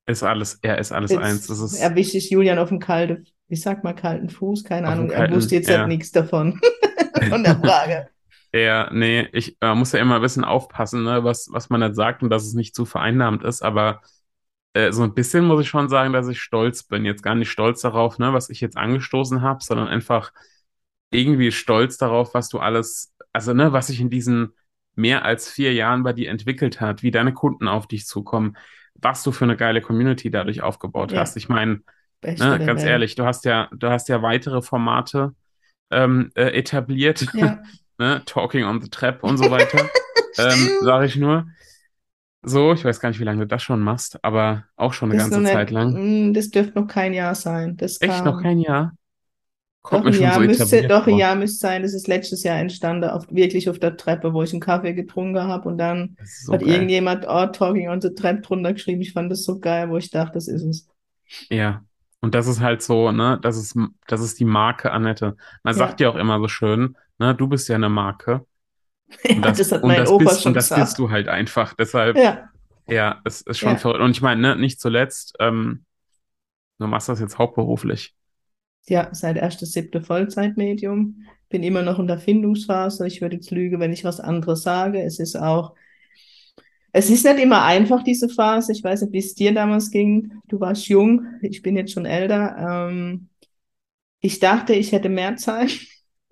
Ist 0.07 0.23
alles, 0.23 0.61
ja, 0.65 0.75
ist 0.75 0.93
alles 0.93 1.11
jetzt 1.11 1.21
eins. 1.21 1.47
Das 1.49 1.59
ist 1.59 1.81
erwische 1.81 2.17
ich 2.17 2.31
Julian 2.31 2.59
auf 2.59 2.69
dem 2.69 2.79
kalten, 2.79 3.26
wie 3.49 3.57
sagt 3.57 3.83
man, 3.83 3.97
kalten 3.97 4.31
Fuß? 4.31 4.62
Keine 4.65 4.87
Ahnung. 4.87 5.09
Kalten, 5.09 5.33
er 5.33 5.37
wusste 5.37 5.57
jetzt 5.57 5.69
ja. 5.69 5.79
halt 5.79 5.88
nichts 5.88 6.12
davon. 6.12 6.61
von 7.29 7.43
der 7.43 7.59
Frage. 7.59 8.09
Ja, 8.53 8.88
nee, 8.93 9.29
ich 9.33 9.57
äh, 9.61 9.75
muss 9.75 9.93
ja 9.93 9.99
immer 9.99 10.17
ein 10.17 10.23
bisschen 10.23 10.45
aufpassen, 10.45 11.03
ne, 11.03 11.25
was, 11.25 11.49
was 11.50 11.69
man 11.69 11.83
jetzt 11.83 11.97
sagt 11.97 12.23
und 12.23 12.31
dass 12.31 12.47
es 12.47 12.55
nicht 12.55 12.75
zu 12.75 12.85
vereinnahmt 12.85 13.43
ist, 13.43 13.62
aber 13.62 14.00
äh, 14.73 14.93
so 14.93 15.03
ein 15.03 15.15
bisschen 15.15 15.45
muss 15.45 15.61
ich 15.61 15.69
schon 15.69 15.88
sagen, 15.88 16.12
dass 16.12 16.29
ich 16.29 16.41
stolz 16.41 16.85
bin. 16.85 17.05
Jetzt 17.05 17.23
gar 17.23 17.35
nicht 17.35 17.50
stolz 17.50 17.81
darauf, 17.81 18.19
ne, 18.19 18.33
was 18.33 18.49
ich 18.49 18.61
jetzt 18.61 18.76
angestoßen 18.76 19.43
habe, 19.43 19.62
sondern 19.62 19.88
einfach 19.88 20.33
irgendwie 21.11 21.53
stolz 21.53 21.97
darauf, 21.99 22.35
was 22.35 22.49
du 22.49 22.59
alles, 22.59 23.12
also 23.33 23.53
ne, 23.53 23.73
was 23.73 23.88
sich 23.88 24.00
in 24.00 24.11
diesen 24.11 24.53
mehr 24.97 25.25
als 25.25 25.49
vier 25.49 25.73
Jahren 25.73 26.03
bei 26.03 26.12
dir 26.12 26.31
entwickelt 26.31 26.81
hat, 26.81 27.03
wie 27.03 27.11
deine 27.11 27.33
Kunden 27.33 27.69
auf 27.69 27.87
dich 27.87 28.07
zukommen, 28.07 28.57
was 28.95 29.23
du 29.23 29.31
für 29.31 29.45
eine 29.45 29.57
geile 29.57 29.81
Community 29.81 30.31
dadurch 30.31 30.62
aufgebaut 30.62 31.12
ja. 31.12 31.21
hast. 31.21 31.37
Ich 31.37 31.49
meine, 31.49 31.81
ne, 32.25 32.62
ganz 32.65 32.83
ehrlich, 32.83 33.15
du 33.15 33.25
hast 33.25 33.45
ja, 33.45 33.69
du 33.73 33.88
hast 33.88 34.09
ja 34.09 34.23
weitere 34.23 34.62
Formate 34.62 35.35
ähm, 35.91 36.31
äh, 36.35 36.59
etabliert, 36.59 37.26
ja. 37.35 37.62
ne? 37.99 38.23
Talking 38.26 38.65
on 38.65 38.81
the 38.81 38.88
Trap 38.88 39.23
und 39.23 39.38
so 39.38 39.50
weiter, 39.50 39.88
ähm, 40.38 40.69
sage 40.81 41.07
ich 41.07 41.17
nur. 41.17 41.47
So, 42.43 42.73
ich 42.73 42.85
weiß 42.85 43.00
gar 43.00 43.09
nicht, 43.09 43.19
wie 43.19 43.25
lange 43.25 43.41
du 43.41 43.47
das 43.47 43.62
schon 43.62 43.81
machst, 43.81 44.23
aber 44.25 44.65
auch 44.76 44.93
schon 44.93 45.11
eine 45.11 45.19
das 45.21 45.31
ganze 45.31 45.53
Zeit 45.53 45.71
lang. 45.71 46.29
Mm, 46.29 46.33
das 46.33 46.50
dürfte 46.50 46.79
noch 46.79 46.87
kein 46.87 47.12
Jahr 47.12 47.35
sein. 47.35 47.76
Das 47.76 48.00
Echt 48.00 48.25
noch 48.25 48.41
kein 48.41 48.61
Jahr? 48.61 48.95
Kommt 49.87 50.05
doch, 50.05 50.12
ein 50.12 50.21
Jahr 50.21 50.35
so 50.35 50.40
müsste, 50.40 50.88
doch 50.88 51.07
ein 51.07 51.16
Jahr 51.16 51.37
müsste 51.37 51.59
sein. 51.59 51.83
Das 51.83 51.95
ist 51.95 52.09
letztes 52.09 52.43
Jahr 52.43 52.59
entstanden, 52.59 53.09
auf, 53.09 53.25
wirklich 53.31 53.71
auf 53.71 53.78
der 53.78 53.97
Treppe, 53.97 54.35
wo 54.35 54.43
ich 54.43 54.52
einen 54.52 54.61
Kaffee 54.61 54.95
getrunken 54.95 55.40
habe 55.40 55.69
und 55.69 55.78
dann 55.78 56.16
so 56.25 56.55
hat 56.55 56.61
geil. 56.61 56.71
irgendjemand 56.71 57.25
oh, 57.28 57.47
Talking 57.47 57.88
on 57.88 58.00
the 58.00 58.12
Trap 58.12 58.43
drunter 58.43 58.73
geschrieben. 58.73 59.00
Ich 59.00 59.12
fand 59.12 59.31
das 59.31 59.45
so 59.45 59.61
geil, 59.61 59.88
wo 59.88 59.97
ich 59.97 60.11
dachte, 60.11 60.33
das 60.35 60.49
ist 60.49 60.64
es. 60.64 60.88
Ja, 61.50 61.85
und 62.21 62.35
das 62.35 62.49
ist 62.49 62.61
halt 62.61 62.83
so, 62.83 63.12
ne, 63.12 63.38
das 63.40 63.57
ist, 63.57 63.78
das 64.09 64.21
ist 64.21 64.40
die 64.40 64.45
Marke 64.45 64.90
Annette. 64.90 65.37
Man 65.62 65.75
ja. 65.75 65.78
sagt 65.78 66.00
ja 66.00 66.09
auch 66.09 66.16
immer 66.16 66.40
so 66.40 66.49
schön, 66.49 66.97
ne, 67.19 67.33
du 67.37 67.47
bist 67.47 67.69
ja 67.69 67.76
eine 67.76 67.88
Marke. 67.88 68.45
Und 69.28 69.45
das, 69.45 69.59
das 69.59 69.71
hat 69.71 69.85
mein 69.85 69.99
das 69.99 70.11
Opa 70.11 70.25
bist, 70.25 70.43
schon 70.43 70.50
Und 70.50 70.55
das 70.57 70.75
bist 70.75 70.99
du 70.99 71.11
halt 71.11 71.28
einfach. 71.28 71.75
Deshalb, 71.75 72.16
ja, 72.16 72.49
ja 72.88 73.21
es 73.25 73.43
ist 73.43 73.59
schon 73.59 73.75
ja. 73.75 73.76
verrückt. 73.76 74.00
Und 74.00 74.11
ich 74.11 74.21
meine, 74.21 74.40
ne, 74.40 74.57
nicht 74.57 74.81
zuletzt, 74.81 75.37
ähm, 75.38 75.85
du 76.81 76.88
machst 76.88 77.09
das 77.09 77.21
jetzt 77.21 77.38
hauptberuflich. 77.38 78.15
Ja, 78.88 79.09
seit 79.12 79.37
erstes 79.37 79.73
siebte 79.73 80.02
Vollzeitmedium. 80.02 81.25
Bin 81.49 81.62
immer 81.62 81.83
noch 81.83 81.99
in 81.99 82.07
der 82.07 82.19
Findungsphase. 82.19 83.07
Ich 83.07 83.21
würde 83.21 83.37
jetzt 83.37 83.50
lügen, 83.50 83.81
wenn 83.81 83.93
ich 83.93 84.05
was 84.05 84.21
anderes 84.21 84.62
sage. 84.62 85.02
Es 85.02 85.19
ist 85.19 85.37
auch 85.37 85.75
es 86.97 87.11
ist 87.11 87.26
nicht 87.26 87.38
immer 87.38 87.62
einfach, 87.62 88.02
diese 88.02 88.31
Phase. 88.31 88.73
Ich 88.73 88.83
weiß 88.83 89.02
nicht, 89.02 89.12
wie 89.12 89.19
es 89.19 89.35
dir 89.35 89.52
damals 89.52 89.90
ging. 89.90 90.33
Du 90.49 90.61
warst 90.61 90.88
jung, 90.88 91.26
ich 91.43 91.61
bin 91.61 91.76
jetzt 91.76 91.93
schon 91.93 92.07
älter. 92.07 92.88
Ähm, 92.88 93.28
ich 94.21 94.38
dachte, 94.38 94.73
ich 94.73 94.93
hätte 94.93 95.11
mehr 95.11 95.37
Zeit, 95.37 95.78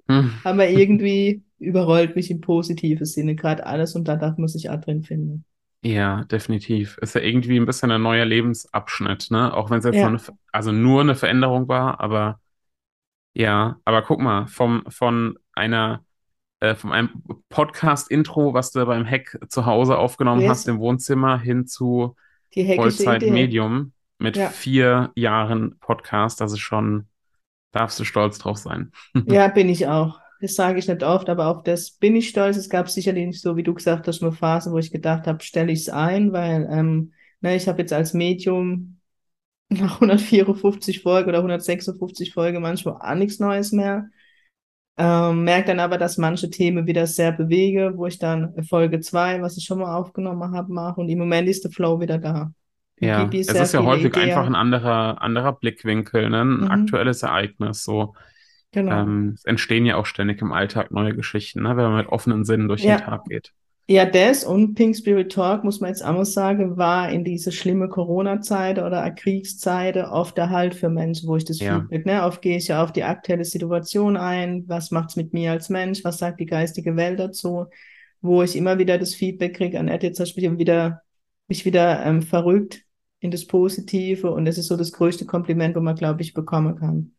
hm. 0.08 0.32
aber 0.44 0.70
irgendwie 0.70 1.42
überrollt 1.58 2.16
mich 2.16 2.30
im 2.30 2.40
positiven 2.40 3.04
Sinne 3.04 3.34
gerade 3.34 3.66
alles 3.66 3.94
und 3.94 4.08
da 4.08 4.34
man 4.38 4.48
sich 4.48 4.70
auch 4.70 4.80
drin 4.80 5.02
finden. 5.02 5.44
Ja, 5.82 6.24
definitiv. 6.24 6.96
Ist 7.02 7.14
ja 7.14 7.20
irgendwie 7.20 7.58
ein 7.58 7.66
bisschen 7.66 7.90
ein 7.90 8.00
neuer 8.00 8.24
Lebensabschnitt, 8.24 9.30
ne? 9.30 9.52
Auch 9.52 9.68
wenn 9.68 9.80
es 9.80 9.84
jetzt 9.84 9.96
ja. 9.96 10.08
nur 10.08 10.18
eine, 10.18 10.38
also 10.50 10.72
nur 10.72 11.02
eine 11.02 11.14
Veränderung 11.14 11.68
war, 11.68 12.00
aber 12.00 12.40
ja, 13.34 13.78
aber 13.84 14.02
guck 14.02 14.20
mal, 14.20 14.46
vom, 14.46 14.84
von 14.88 15.38
einer 15.52 16.04
äh, 16.64 16.74
von 16.74 16.92
einem 16.92 17.10
Podcast-Intro, 17.50 18.54
was 18.54 18.70
du 18.70 18.84
beim 18.86 19.04
Hack 19.04 19.38
zu 19.48 19.66
Hause 19.66 19.98
aufgenommen 19.98 20.40
yes. 20.40 20.50
hast 20.50 20.68
im 20.68 20.78
Wohnzimmer, 20.78 21.38
hin 21.38 21.66
zu 21.66 22.16
Vollzeit-Medium 22.54 23.92
mit 24.18 24.36
ja. 24.36 24.48
vier 24.48 25.10
Jahren 25.14 25.76
Podcast. 25.80 26.40
Das 26.40 26.52
ist 26.52 26.60
schon, 26.60 27.06
darfst 27.72 28.00
du 28.00 28.04
stolz 28.04 28.38
drauf 28.38 28.56
sein. 28.56 28.92
ja, 29.26 29.48
bin 29.48 29.68
ich 29.68 29.88
auch. 29.88 30.20
Das 30.40 30.54
sage 30.54 30.78
ich 30.78 30.88
nicht 30.88 31.02
oft, 31.02 31.28
aber 31.28 31.48
auf 31.48 31.62
das 31.64 31.90
bin 31.90 32.16
ich 32.16 32.28
stolz. 32.28 32.56
Es 32.56 32.68
gab 32.70 32.88
sicherlich 32.88 33.26
nicht 33.26 33.42
so, 33.42 33.56
wie 33.56 33.62
du 33.62 33.74
gesagt 33.74 34.06
hast, 34.08 34.22
eine 34.22 34.32
Phase, 34.32 34.72
wo 34.72 34.78
ich 34.78 34.90
gedacht 34.90 35.26
habe, 35.26 35.42
stelle 35.42 35.72
ich 35.72 35.80
es 35.80 35.88
ein, 35.88 36.32
weil 36.32 36.66
ähm, 36.70 37.12
ne, 37.40 37.56
ich 37.56 37.68
habe 37.68 37.80
jetzt 37.80 37.92
als 37.92 38.14
Medium 38.14 38.93
nach 39.80 39.94
154 39.94 41.02
Folgen 41.02 41.28
oder 41.28 41.38
156 41.38 42.32
Folgen 42.32 42.62
manchmal 42.62 42.94
auch 43.00 43.14
nichts 43.14 43.38
Neues 43.38 43.72
mehr. 43.72 44.08
Ähm, 44.96 45.42
merke 45.42 45.68
dann 45.68 45.80
aber, 45.80 45.98
dass 45.98 46.18
manche 46.18 46.50
Themen 46.50 46.86
wieder 46.86 47.06
sehr 47.06 47.32
bewege, 47.32 47.92
wo 47.96 48.06
ich 48.06 48.18
dann 48.18 48.54
Folge 48.64 49.00
2, 49.00 49.42
was 49.42 49.56
ich 49.56 49.64
schon 49.64 49.80
mal 49.80 49.96
aufgenommen 49.96 50.54
habe, 50.54 50.72
mache. 50.72 51.00
Und 51.00 51.08
im 51.08 51.18
Moment 51.18 51.48
ist 51.48 51.64
der 51.64 51.72
Flow 51.72 52.00
wieder 52.00 52.18
da. 52.18 52.52
Ja, 53.00 53.28
es 53.32 53.48
ist 53.48 53.74
ja 53.74 53.82
häufig 53.82 54.06
Ideen. 54.06 54.28
einfach 54.28 54.46
ein 54.46 54.54
anderer, 54.54 55.20
anderer 55.20 55.52
Blickwinkel, 55.52 56.30
ne? 56.30 56.42
ein 56.42 56.60
mhm. 56.60 56.70
aktuelles 56.70 57.24
Ereignis. 57.24 57.82
So. 57.82 58.14
Genau. 58.70 59.02
Ähm, 59.02 59.32
es 59.34 59.44
entstehen 59.44 59.84
ja 59.84 59.96
auch 59.96 60.06
ständig 60.06 60.40
im 60.40 60.52
Alltag 60.52 60.92
neue 60.92 61.14
Geschichten, 61.14 61.62
ne? 61.62 61.70
wenn 61.70 61.84
man 61.84 61.96
mit 61.96 62.08
offenen 62.08 62.44
Sinnen 62.44 62.68
durch 62.68 62.84
ja. 62.84 62.96
den 62.96 63.04
Tag 63.04 63.24
geht. 63.24 63.52
Ja, 63.86 64.06
das 64.06 64.44
und 64.44 64.74
Pink 64.74 64.96
Spirit 64.96 65.30
Talk, 65.30 65.62
muss 65.62 65.80
man 65.80 65.90
jetzt 65.90 66.04
auch 66.04 66.24
sagen, 66.24 66.78
war 66.78 67.10
in 67.10 67.22
diese 67.22 67.52
schlimme 67.52 67.88
Corona-Zeit 67.88 68.78
oder 68.78 69.10
Kriegszeit 69.10 69.96
oft 69.98 70.38
der 70.38 70.48
Halt 70.48 70.74
für 70.74 70.88
Menschen, 70.88 71.28
wo 71.28 71.36
ich 71.36 71.44
das 71.44 71.58
ja. 71.58 71.80
Feedback, 71.80 72.06
ne, 72.06 72.22
oft 72.22 72.40
gehe 72.40 72.56
ich 72.56 72.68
ja 72.68 72.82
auf 72.82 72.92
die 72.92 73.04
aktuelle 73.04 73.44
Situation 73.44 74.16
ein, 74.16 74.64
was 74.68 74.90
macht's 74.90 75.16
mit 75.16 75.34
mir 75.34 75.52
als 75.52 75.68
Mensch, 75.68 76.02
was 76.02 76.16
sagt 76.16 76.40
die 76.40 76.46
geistige 76.46 76.96
Welt 76.96 77.20
dazu, 77.20 77.66
wo 78.22 78.42
ich 78.42 78.56
immer 78.56 78.78
wieder 78.78 78.96
das 78.96 79.14
Feedback 79.14 79.56
kriege, 79.56 79.78
an 79.78 79.88
jetzt 79.88 80.18
hast 80.18 80.34
du 80.34 80.58
wieder, 80.58 81.02
mich 81.46 81.66
wieder 81.66 82.06
ähm, 82.06 82.22
verrückt 82.22 82.84
in 83.20 83.30
das 83.30 83.46
Positive 83.46 84.30
und 84.30 84.46
das 84.46 84.56
ist 84.56 84.68
so 84.68 84.78
das 84.78 84.92
größte 84.92 85.26
Kompliment, 85.26 85.76
wo 85.76 85.80
man, 85.80 85.94
glaube 85.94 86.22
ich, 86.22 86.32
bekommen 86.32 86.76
kann. 86.76 87.12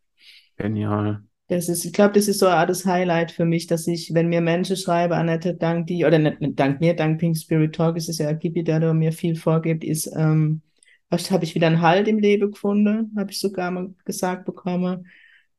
Genial. 0.56 1.22
Das 1.48 1.68
ist, 1.68 1.84
ich 1.84 1.92
glaube, 1.92 2.14
das 2.14 2.26
ist 2.26 2.40
so 2.40 2.46
das 2.46 2.84
Highlight 2.84 3.30
für 3.30 3.44
mich, 3.44 3.68
dass 3.68 3.86
ich, 3.86 4.12
wenn 4.14 4.28
mir 4.28 4.40
Menschen 4.40 4.76
schreiben, 4.76 5.12
Annette, 5.12 5.54
dank 5.54 5.86
die, 5.86 6.04
oder 6.04 6.18
nicht, 6.18 6.40
nicht 6.40 6.58
dank 6.58 6.80
mir, 6.80 6.94
dank 6.96 7.20
Pink 7.20 7.36
Spirit 7.36 7.74
Talk, 7.74 7.96
es 7.96 8.08
ist 8.08 8.18
ja 8.18 8.32
Gibi, 8.32 8.64
der 8.64 8.80
da 8.80 8.92
mir 8.92 9.12
viel 9.12 9.36
vorgibt, 9.36 9.84
ist, 9.84 10.10
ähm, 10.16 10.62
habe 11.30 11.44
ich 11.44 11.54
wieder 11.54 11.68
einen 11.68 11.82
Halt 11.82 12.08
im 12.08 12.18
Leben 12.18 12.50
gefunden, 12.50 13.12
habe 13.16 13.30
ich 13.30 13.38
sogar 13.38 13.70
mal 13.70 13.94
gesagt 14.04 14.44
bekommen. 14.44 15.06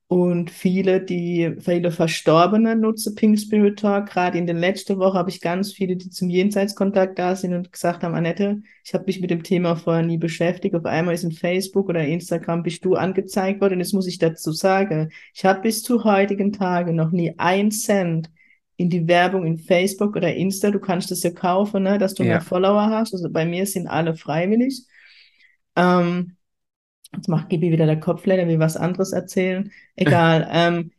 Und 0.10 0.52
viele, 0.52 1.02
die, 1.02 1.56
viele 1.60 1.92
Verstorbene 1.92 2.78
nutzen 2.78 3.14
Pink 3.16 3.38
Spirit 3.38 3.80
Talk. 3.80 4.10
Gerade 4.10 4.38
in 4.38 4.48
den 4.48 4.56
letzten 4.56 5.00
Wochen 5.00 5.18
habe 5.18 5.30
ich 5.30 5.42
ganz 5.42 5.74
viele, 5.74 5.98
die 5.98 6.10
zum 6.10 6.30
Jenseitskontakt 6.30 7.20
da 7.20 7.36
sind 7.36 7.54
und 7.54 7.74
gesagt 7.74 8.04
haben, 8.04 8.16
Annette, 8.16 8.62
ich 8.86 8.94
habe 8.94 9.04
mich 9.06 9.20
mit 9.20 9.32
dem 9.32 9.44
Thema 9.44 9.76
vorher 9.76 10.06
nie 10.06 10.18
beschäftigt. 10.18 10.76
Auf 10.76 10.86
einmal 10.86 11.14
ist 11.14 11.26
in 11.26 11.34
Facebook 11.34 11.90
oder 11.90 12.08
Instagram 12.08 12.64
bist 12.64 12.86
du 12.86 12.96
angezeigt 12.96 13.60
worden. 13.60 13.74
Und 13.74 13.80
jetzt 13.80 13.94
muss 13.94 14.08
ich 14.08 14.18
dazu 14.18 14.54
sagen, 14.54 15.12
ich 15.34 15.44
habe 15.44 15.60
bis 15.60 15.84
zu 15.84 16.06
heutigen 16.06 16.54
Tagen 16.54 16.96
noch 16.96 17.12
nie 17.12 17.34
ein 17.38 17.72
Cent 17.72 18.30
in 18.78 18.90
die 18.90 19.10
Werbung 19.10 19.46
in 19.46 19.58
Facebook 19.58 20.16
oder 20.16 20.34
Insta. 20.34 20.72
Du 20.72 20.80
kannst 20.80 21.12
das 21.12 21.24
ja 21.24 21.32
kaufen, 21.32 21.84
ne, 21.84 21.98
dass 21.98 22.14
du 22.14 22.24
ja. 22.24 22.30
mehr 22.30 22.42
Follower 22.42 22.90
hast. 22.90 23.14
Also 23.14 23.30
bei 23.30 23.46
mir 23.46 23.66
sind 23.66 23.88
alle 23.88 24.16
freiwillig. 24.16 24.86
Ähm, 25.76 26.37
Jetzt 27.16 27.30
macht 27.30 27.50
Gibi 27.50 27.72
wieder 27.72 27.86
der 27.86 28.00
Kopfleder, 28.00 28.48
wie 28.48 28.60
was 28.60 28.78
anderes 28.78 29.12
erzählen. 29.12 29.72
Egal. 29.96 30.48
ähm, 30.52 30.92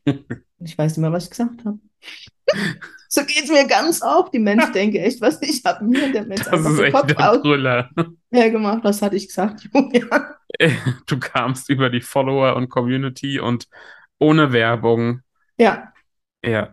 ich 0.60 0.76
weiß 0.76 0.96
nicht 0.96 1.02
mehr, 1.02 1.12
was 1.12 1.24
ich 1.24 1.30
gesagt 1.30 1.64
habe. 1.64 1.78
so 3.08 3.22
geht's 3.24 3.50
mir 3.50 3.66
ganz 3.66 4.02
auf. 4.02 4.30
Die 4.30 4.38
Menschen 4.38 4.72
denken 4.72 4.96
echt, 4.96 5.20
was 5.20 5.40
ich 5.42 5.62
habe 5.64 5.84
mir 5.84 6.12
der 6.12 6.24
Mensch 6.24 6.44
das 6.44 6.52
einfach 6.52 6.70
ist 6.70 6.80
echt 6.80 6.94
Kopf 6.94 7.06
der 7.06 7.38
Brüller. 7.38 7.90
hergemacht. 8.30 8.84
Was 8.84 9.02
hatte 9.02 9.16
ich 9.16 9.28
gesagt, 9.28 9.68
Julian? 9.72 10.24
Du 11.06 11.18
kamst 11.18 11.68
über 11.68 11.90
die 11.90 12.00
Follower 12.00 12.56
und 12.56 12.70
Community 12.70 13.38
und 13.38 13.68
ohne 14.18 14.52
Werbung. 14.52 15.20
Ja. 15.58 15.92
Ja. 16.44 16.72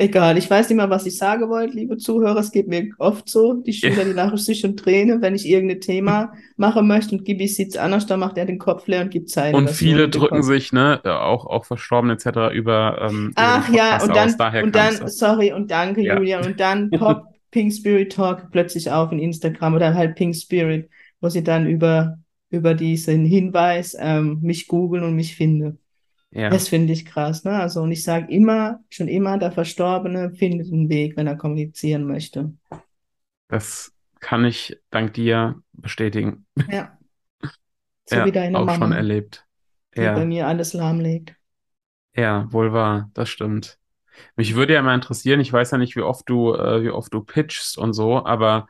Egal, 0.00 0.38
ich 0.38 0.48
weiß 0.48 0.70
nicht 0.70 0.78
mehr, 0.78 0.88
was 0.88 1.04
ich 1.04 1.18
sagen 1.18 1.50
wollte, 1.50 1.76
liebe 1.76 1.98
Zuhörer. 1.98 2.38
Es 2.38 2.52
geht 2.52 2.68
mir 2.68 2.88
oft 2.96 3.28
so. 3.28 3.52
Die 3.52 3.74
Schüler, 3.74 4.06
die 4.06 4.12
lachen 4.12 4.38
sich 4.38 4.64
und 4.64 4.78
tränen, 4.78 5.20
wenn 5.20 5.34
ich 5.34 5.46
irgendein 5.46 5.82
Thema 5.82 6.32
machen 6.56 6.88
möchte 6.88 7.14
und 7.14 7.26
Gibi 7.26 7.46
sieht's 7.46 7.76
anders, 7.76 8.06
dann 8.06 8.18
macht 8.18 8.38
er 8.38 8.46
den 8.46 8.58
Kopf 8.58 8.86
leer 8.86 9.02
und 9.02 9.10
gibt 9.10 9.28
Zeit. 9.28 9.52
Und 9.52 9.68
viele 9.68 10.08
drücken 10.08 10.42
sich, 10.42 10.72
ne, 10.72 11.02
auch, 11.04 11.44
auch 11.44 11.66
verstorben 11.66 12.08
etc. 12.08 12.50
über. 12.54 13.10
Ähm, 13.10 13.32
Ach 13.34 13.70
ja, 13.70 14.02
und 14.02 14.16
dann, 14.16 14.40
aus, 14.40 14.62
und 14.62 14.74
dann, 14.74 15.08
sorry 15.08 15.52
und 15.52 15.70
danke, 15.70 16.00
ja. 16.00 16.16
Julia. 16.16 16.42
Und 16.46 16.58
dann 16.58 16.88
poppt 16.98 17.36
Pink 17.50 17.70
Spirit 17.70 18.10
Talk 18.10 18.50
plötzlich 18.52 18.90
auf 18.90 19.12
in 19.12 19.18
Instagram 19.18 19.74
oder 19.74 19.92
halt 19.92 20.16
Pink 20.16 20.34
Spirit, 20.34 20.88
wo 21.20 21.28
sie 21.28 21.44
dann 21.44 21.66
über, 21.66 22.16
über 22.48 22.72
diesen 22.72 23.26
Hinweis 23.26 23.94
ähm, 24.00 24.38
mich 24.40 24.66
googeln 24.66 25.04
und 25.04 25.14
mich 25.14 25.36
finden. 25.36 25.78
Ja. 26.32 26.48
Das 26.48 26.68
finde 26.68 26.92
ich 26.92 27.06
krass. 27.06 27.44
Ne? 27.44 27.52
Also, 27.52 27.82
und 27.82 27.90
ich 27.90 28.04
sage 28.04 28.32
immer, 28.32 28.80
schon 28.88 29.08
immer, 29.08 29.38
der 29.38 29.52
Verstorbene 29.52 30.30
findet 30.30 30.72
einen 30.72 30.88
Weg, 30.88 31.16
wenn 31.16 31.26
er 31.26 31.36
kommunizieren 31.36 32.04
möchte. 32.06 32.52
Das 33.48 33.92
kann 34.20 34.44
ich 34.44 34.78
dank 34.90 35.14
dir 35.14 35.60
bestätigen. 35.72 36.46
Ja. 36.70 36.96
So 38.08 38.16
ja, 38.16 38.26
wie 38.26 38.32
deine 38.32 38.58
auch 38.58 38.64
Mama. 38.64 38.76
schon 38.76 38.90
erlebt. 38.90 39.46
Die 39.96 40.00
ja. 40.00 40.14
bei 40.14 40.24
mir 40.24 40.48
alles 40.48 40.72
lahmlegt. 40.72 41.36
Ja, 42.16 42.52
wohl 42.52 42.72
wahr, 42.72 43.08
das 43.14 43.28
stimmt. 43.28 43.78
Mich 44.34 44.56
würde 44.56 44.74
ja 44.74 44.82
mal 44.82 44.96
interessieren, 44.96 45.38
ich 45.38 45.52
weiß 45.52 45.70
ja 45.70 45.78
nicht, 45.78 45.94
wie 45.94 46.00
oft 46.00 46.28
du, 46.28 46.54
äh, 46.54 46.82
wie 46.82 46.90
oft 46.90 47.14
du 47.14 47.22
pitchst 47.22 47.78
und 47.78 47.92
so, 47.92 48.24
aber 48.24 48.66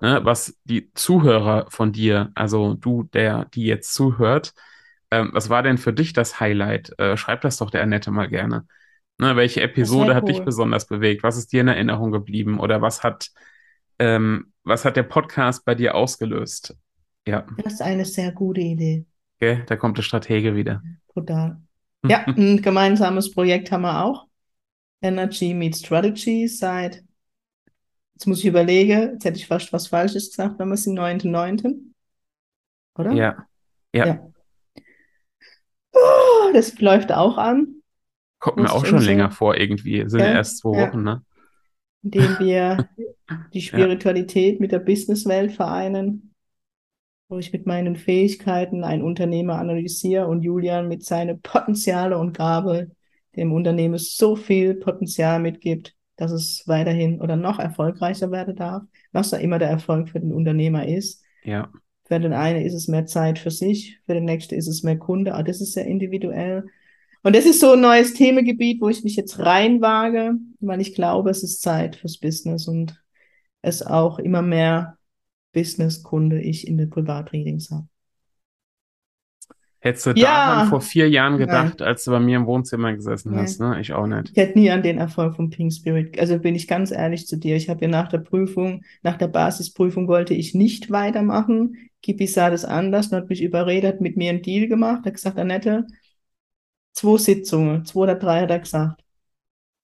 ne, 0.00 0.20
was 0.24 0.58
die 0.64 0.92
Zuhörer 0.92 1.66
von 1.70 1.92
dir, 1.92 2.32
also 2.34 2.74
du, 2.74 3.04
der, 3.04 3.46
die 3.46 3.64
jetzt 3.64 3.94
zuhört, 3.94 4.52
ähm, 5.12 5.28
was 5.34 5.50
war 5.50 5.62
denn 5.62 5.76
für 5.76 5.92
dich 5.92 6.14
das 6.14 6.40
Highlight? 6.40 6.98
Äh, 6.98 7.18
schreib 7.18 7.42
das 7.42 7.58
doch 7.58 7.70
der 7.70 7.82
Annette 7.82 8.10
mal 8.10 8.28
gerne. 8.28 8.66
Ne, 9.18 9.36
welche 9.36 9.60
Episode 9.60 10.14
hat 10.14 10.22
cool. 10.22 10.32
dich 10.32 10.40
besonders 10.40 10.86
bewegt? 10.86 11.22
Was 11.22 11.36
ist 11.36 11.52
dir 11.52 11.60
in 11.60 11.68
Erinnerung 11.68 12.12
geblieben? 12.12 12.58
Oder 12.58 12.80
was 12.80 13.02
hat, 13.02 13.30
ähm, 13.98 14.54
was 14.64 14.86
hat 14.86 14.96
der 14.96 15.02
Podcast 15.02 15.66
bei 15.66 15.74
dir 15.74 15.94
ausgelöst? 15.94 16.74
Ja. 17.28 17.46
Das 17.62 17.74
ist 17.74 17.82
eine 17.82 18.06
sehr 18.06 18.32
gute 18.32 18.62
Idee. 18.62 19.04
Okay, 19.36 19.62
da 19.66 19.76
kommt 19.76 19.98
der 19.98 20.02
Stratege 20.02 20.56
wieder. 20.56 20.82
Total. 21.12 21.60
Ja, 22.08 22.24
ein 22.26 22.62
gemeinsames 22.62 23.30
Projekt 23.32 23.70
haben 23.70 23.82
wir 23.82 24.02
auch. 24.02 24.26
Energy 25.02 25.52
Meets 25.52 25.80
Strategy 25.80 26.48
seit, 26.48 27.04
jetzt 28.14 28.26
muss 28.26 28.38
ich 28.38 28.46
überlegen, 28.46 29.12
jetzt 29.12 29.26
hätte 29.26 29.36
ich 29.36 29.46
fast 29.46 29.74
was 29.74 29.88
Falsches 29.88 30.30
gesagt, 30.30 30.58
wenn 30.58 30.68
wir 30.68 30.74
es 30.74 30.86
im 30.86 30.94
9.9. 30.94 31.74
Oder? 32.96 33.12
Ja. 33.12 33.46
Ja. 33.92 34.06
ja. 34.06 34.32
Das 36.52 36.78
läuft 36.80 37.12
auch 37.12 37.38
an. 37.38 37.82
Kommt 38.38 38.58
mir 38.58 38.72
auch 38.72 38.84
schon 38.84 39.02
länger 39.02 39.30
vor, 39.30 39.56
irgendwie. 39.56 40.08
Sind 40.08 40.20
ja, 40.20 40.32
erst 40.32 40.58
zwei 40.58 40.76
ja. 40.76 40.88
Wochen, 40.88 41.02
ne? 41.02 41.22
Indem 42.02 42.38
wir 42.40 42.88
die 43.54 43.60
Spiritualität 43.60 44.60
mit 44.60 44.72
der 44.72 44.80
Businesswelt 44.80 45.52
vereinen, 45.52 46.34
wo 47.28 47.38
ich 47.38 47.52
mit 47.52 47.66
meinen 47.66 47.96
Fähigkeiten 47.96 48.84
ein 48.84 49.02
Unternehmer 49.02 49.58
analysiere 49.58 50.26
und 50.26 50.42
Julian 50.42 50.88
mit 50.88 51.04
seinen 51.04 51.40
Potenziale 51.40 52.18
und 52.18 52.36
Gabe 52.36 52.90
dem 53.36 53.52
Unternehmen 53.52 53.98
so 53.98 54.36
viel 54.36 54.74
Potenzial 54.74 55.40
mitgibt, 55.40 55.94
dass 56.16 56.32
es 56.32 56.64
weiterhin 56.66 57.20
oder 57.20 57.36
noch 57.36 57.58
erfolgreicher 57.58 58.30
werden 58.30 58.56
darf, 58.56 58.82
was 59.12 59.30
da 59.30 59.38
immer 59.38 59.58
der 59.58 59.70
Erfolg 59.70 60.10
für 60.10 60.20
den 60.20 60.32
Unternehmer 60.32 60.86
ist. 60.86 61.22
Ja. 61.44 61.70
Für 62.12 62.20
den 62.20 62.34
einen 62.34 62.62
ist 62.62 62.74
es 62.74 62.88
mehr 62.88 63.06
Zeit 63.06 63.38
für 63.38 63.50
sich, 63.50 63.98
für 64.04 64.12
den 64.12 64.26
nächsten 64.26 64.54
ist 64.54 64.66
es 64.66 64.82
mehr 64.82 64.98
Kunde, 64.98 65.32
aber 65.32 65.44
das 65.44 65.62
ist 65.62 65.72
sehr 65.72 65.86
individuell. 65.86 66.66
Und 67.22 67.34
das 67.34 67.46
ist 67.46 67.58
so 67.58 67.72
ein 67.72 67.80
neues 67.80 68.12
Themengebiet, 68.12 68.82
wo 68.82 68.90
ich 68.90 69.02
mich 69.02 69.16
jetzt 69.16 69.38
reinwage, 69.38 70.34
weil 70.60 70.82
ich 70.82 70.94
glaube, 70.94 71.30
es 71.30 71.42
ist 71.42 71.62
Zeit 71.62 71.96
fürs 71.96 72.18
Business 72.18 72.68
und 72.68 73.02
es 73.62 73.80
auch 73.80 74.18
immer 74.18 74.42
mehr 74.42 74.98
Business-Kunde 75.54 76.42
ich 76.42 76.68
in 76.68 76.76
den 76.76 76.90
Privatreadings 76.90 77.70
habe. 77.70 77.88
Hättest 79.84 80.06
du 80.06 80.10
ja, 80.10 80.46
daran 80.46 80.68
vor 80.68 80.80
vier 80.80 81.10
Jahren 81.10 81.38
gedacht, 81.38 81.80
nein. 81.80 81.88
als 81.88 82.04
du 82.04 82.12
bei 82.12 82.20
mir 82.20 82.36
im 82.36 82.46
Wohnzimmer 82.46 82.94
gesessen 82.94 83.32
nein. 83.32 83.42
hast, 83.42 83.58
ne? 83.58 83.80
Ich 83.80 83.92
auch 83.92 84.06
nicht. 84.06 84.30
Ich 84.30 84.36
hätte 84.36 84.56
nie 84.56 84.70
an 84.70 84.80
den 84.84 84.98
Erfolg 84.98 85.34
von 85.34 85.50
Pink 85.50 85.72
Spirit. 85.72 86.20
Also 86.20 86.38
bin 86.38 86.54
ich 86.54 86.68
ganz 86.68 86.92
ehrlich 86.92 87.26
zu 87.26 87.36
dir. 87.36 87.56
Ich 87.56 87.68
habe 87.68 87.80
ja 87.82 87.88
nach 87.88 88.08
der 88.08 88.18
Prüfung, 88.18 88.84
nach 89.02 89.18
der 89.18 89.26
Basisprüfung 89.26 90.06
wollte 90.06 90.34
ich 90.34 90.54
nicht 90.54 90.92
weitermachen. 90.92 91.90
Kipi 92.00 92.28
sah 92.28 92.48
das 92.48 92.64
anders 92.64 93.08
und 93.08 93.18
hat 93.18 93.28
mich 93.28 93.42
überredet, 93.42 93.94
hat 93.94 94.00
mit 94.00 94.16
mir 94.16 94.30
einen 94.30 94.42
Deal 94.42 94.68
gemacht. 94.68 95.04
Hat 95.04 95.14
gesagt, 95.14 95.36
Annette, 95.36 95.84
zwei 96.92 97.18
Sitzungen, 97.18 97.84
zwei 97.84 98.02
oder 98.02 98.14
drei 98.14 98.42
hat 98.42 98.50
er 98.50 98.60
gesagt. 98.60 99.02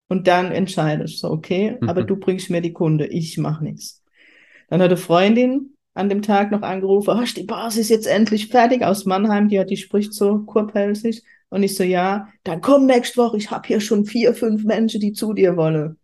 Und 0.07 0.29
dann 0.29 0.53
entscheidest 0.53 1.25
du, 1.25 1.27
so, 1.27 1.33
okay, 1.33 1.77
mhm. 1.81 1.89
aber 1.89 2.05
du 2.05 2.15
bringst 2.15 2.51
mir 2.51 2.61
die 2.61 2.73
Kunde, 2.73 3.09
ich 3.09 3.37
mache 3.37 3.65
nichts. 3.65 4.05
Dann 4.69 4.81
hat 4.81 4.91
eine 4.91 4.97
Freundin 4.97 5.77
an 5.99 6.09
dem 6.09 6.23
Tag 6.23 6.51
noch 6.51 6.63
angerufen, 6.63 7.19
hast 7.19 7.37
die 7.37 7.43
Basis 7.43 7.89
jetzt 7.89 8.07
endlich 8.07 8.49
fertig 8.49 8.83
aus 8.83 9.05
Mannheim, 9.05 9.49
die 9.49 9.59
hat, 9.59 9.71
die 9.71 9.77
spricht 9.77 10.15
so 10.15 10.39
kurpelzig. 10.41 11.23
Und 11.51 11.63
ich 11.63 11.75
so, 11.77 11.83
ja, 11.83 12.29
dann 12.45 12.61
komm 12.61 12.87
nächste 12.87 13.21
Woche, 13.21 13.37
ich 13.37 13.51
habe 13.51 13.67
hier 13.67 13.81
schon 13.81 14.05
vier, 14.05 14.35
fünf 14.35 14.65
Menschen, 14.65 15.01
die 15.01 15.13
zu 15.13 15.33
dir 15.33 15.57
wollen. 15.57 15.99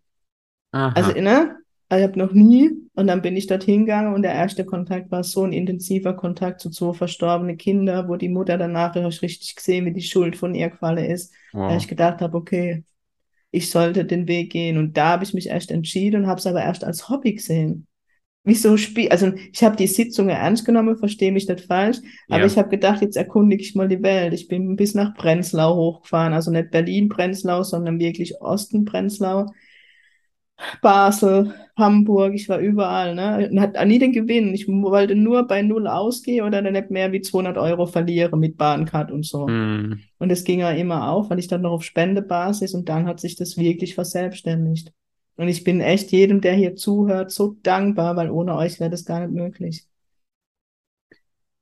Aha. 0.72 0.92
Also, 0.94 1.12
ne? 1.20 1.56
Ich 1.90 2.02
habe 2.02 2.18
noch 2.18 2.32
nie, 2.32 2.70
und 2.94 3.06
dann 3.06 3.22
bin 3.22 3.36
ich 3.36 3.46
dorthin 3.46 3.84
gegangen 3.84 4.14
und 4.14 4.22
der 4.22 4.32
erste 4.32 4.64
Kontakt 4.64 5.12
war 5.12 5.22
so 5.22 5.44
ein 5.44 5.52
intensiver 5.52 6.14
Kontakt 6.14 6.60
zu 6.60 6.70
zwei 6.70 6.92
verstorbenen 6.92 7.56
Kindern, 7.56 8.08
wo 8.08 8.16
die 8.16 8.30
Mutter 8.30 8.58
danach 8.58 8.96
ich 8.96 9.22
richtig 9.22 9.54
gesehen, 9.54 9.84
wie 9.84 9.92
die 9.92 10.02
Schuld 10.02 10.34
von 10.34 10.54
ihr 10.54 10.70
gefallen 10.70 11.04
ist. 11.04 11.32
Wow. 11.52 11.70
Da 11.70 11.76
ich 11.76 11.86
gedacht 11.86 12.20
habe, 12.20 12.36
okay, 12.36 12.82
ich 13.52 13.70
sollte 13.70 14.04
den 14.04 14.26
Weg 14.26 14.50
gehen. 14.50 14.78
Und 14.78 14.96
da 14.96 15.10
habe 15.10 15.24
ich 15.24 15.34
mich 15.34 15.48
erst 15.48 15.70
entschieden 15.70 16.22
und 16.22 16.26
habe 16.26 16.40
es 16.40 16.46
aber 16.46 16.62
erst 16.62 16.82
als 16.82 17.08
Hobby 17.08 17.34
gesehen. 17.34 17.86
Wieso 18.46 18.76
spiel, 18.76 19.08
also 19.08 19.32
ich 19.52 19.64
habe 19.64 19.74
die 19.74 19.86
Sitzungen 19.86 20.36
ernst 20.36 20.66
genommen, 20.66 20.98
verstehe 20.98 21.32
mich 21.32 21.48
nicht 21.48 21.62
falsch, 21.62 21.98
aber 22.28 22.40
ja. 22.40 22.46
ich 22.46 22.58
habe 22.58 22.68
gedacht, 22.68 23.00
jetzt 23.00 23.16
erkundige 23.16 23.62
ich 23.62 23.74
mal 23.74 23.88
die 23.88 24.02
Welt. 24.02 24.34
Ich 24.34 24.48
bin 24.48 24.76
bis 24.76 24.94
nach 24.94 25.14
Prenzlau 25.14 25.74
hochgefahren, 25.76 26.34
also 26.34 26.50
nicht 26.50 26.70
Berlin-Prenzlau, 26.70 27.62
sondern 27.62 27.98
wirklich 27.98 28.42
Osten-Prenzlau. 28.42 29.46
Basel, 30.82 31.54
Hamburg, 31.76 32.34
ich 32.34 32.48
war 32.48 32.58
überall, 32.58 33.14
ne? 33.14 33.48
Und 33.50 33.60
hat 33.60 33.86
nie 33.86 33.98
den 33.98 34.12
Gewinn. 34.12 34.54
Ich 34.54 34.68
wollte 34.68 35.14
nur 35.14 35.46
bei 35.46 35.62
Null 35.62 35.88
ausgehen 35.88 36.46
oder 36.46 36.62
dann 36.62 36.74
nicht 36.74 36.90
mehr 36.90 37.12
wie 37.12 37.22
200 37.22 37.58
Euro 37.58 37.86
verlieren 37.86 38.38
mit 38.38 38.56
Bahncard 38.56 39.10
und 39.10 39.24
so. 39.24 39.48
Mm. 39.48 40.00
Und 40.18 40.30
es 40.30 40.44
ging 40.44 40.60
ja 40.60 40.70
immer 40.70 41.10
auf, 41.10 41.30
weil 41.30 41.38
ich 41.40 41.48
dann 41.48 41.62
noch 41.62 41.72
auf 41.72 41.84
Spendebasis 41.84 42.74
und 42.74 42.88
dann 42.88 43.06
hat 43.06 43.20
sich 43.20 43.36
das 43.36 43.56
wirklich 43.56 43.94
verselbstständigt. 43.94 44.92
Und 45.36 45.48
ich 45.48 45.64
bin 45.64 45.80
echt 45.80 46.12
jedem, 46.12 46.40
der 46.40 46.54
hier 46.54 46.76
zuhört, 46.76 47.30
so 47.30 47.56
dankbar, 47.62 48.16
weil 48.16 48.30
ohne 48.30 48.54
euch 48.54 48.78
wäre 48.78 48.90
das 48.90 49.04
gar 49.04 49.20
nicht 49.20 49.32
möglich. 49.32 49.86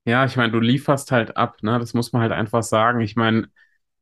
Ja, 0.05 0.25
ich 0.25 0.37
meine, 0.37 0.53
du 0.53 0.59
lieferst 0.59 1.13
halt 1.13 1.37
ab, 1.37 1.63
ne? 1.63 1.79
Das 1.79 1.95
muss 1.95 2.13
man 2.13 2.23
halt 2.23 2.33
einfach 2.33 2.63
sagen. 2.63 3.01
Ich 3.01 3.17
meine, 3.17 3.49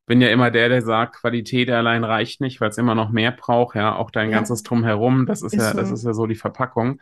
bin 0.07 0.21
ja 0.21 0.29
immer 0.29 0.51
der, 0.51 0.69
der 0.69 0.83
sagt, 0.83 1.17
Qualität 1.17 1.71
allein 1.71 2.03
reicht 2.03 2.41
nicht, 2.41 2.61
weil 2.61 2.71
es 2.71 2.79
immer 2.79 2.95
noch 2.95 3.11
mehr 3.11 3.31
braucht, 3.31 3.77
ja, 3.77 3.95
auch 3.95 4.11
dein 4.11 4.31
ja. 4.31 4.39
ganzes 4.39 4.63
Drumherum, 4.65 5.27
das 5.27 5.43
ist, 5.43 5.53
ist 5.53 5.61
ja, 5.61 5.71
so. 5.71 5.79
das 5.79 5.91
ist 5.93 6.05
ja 6.05 6.15
so 6.15 6.27
die 6.27 6.35
Verpackung. 6.35 7.01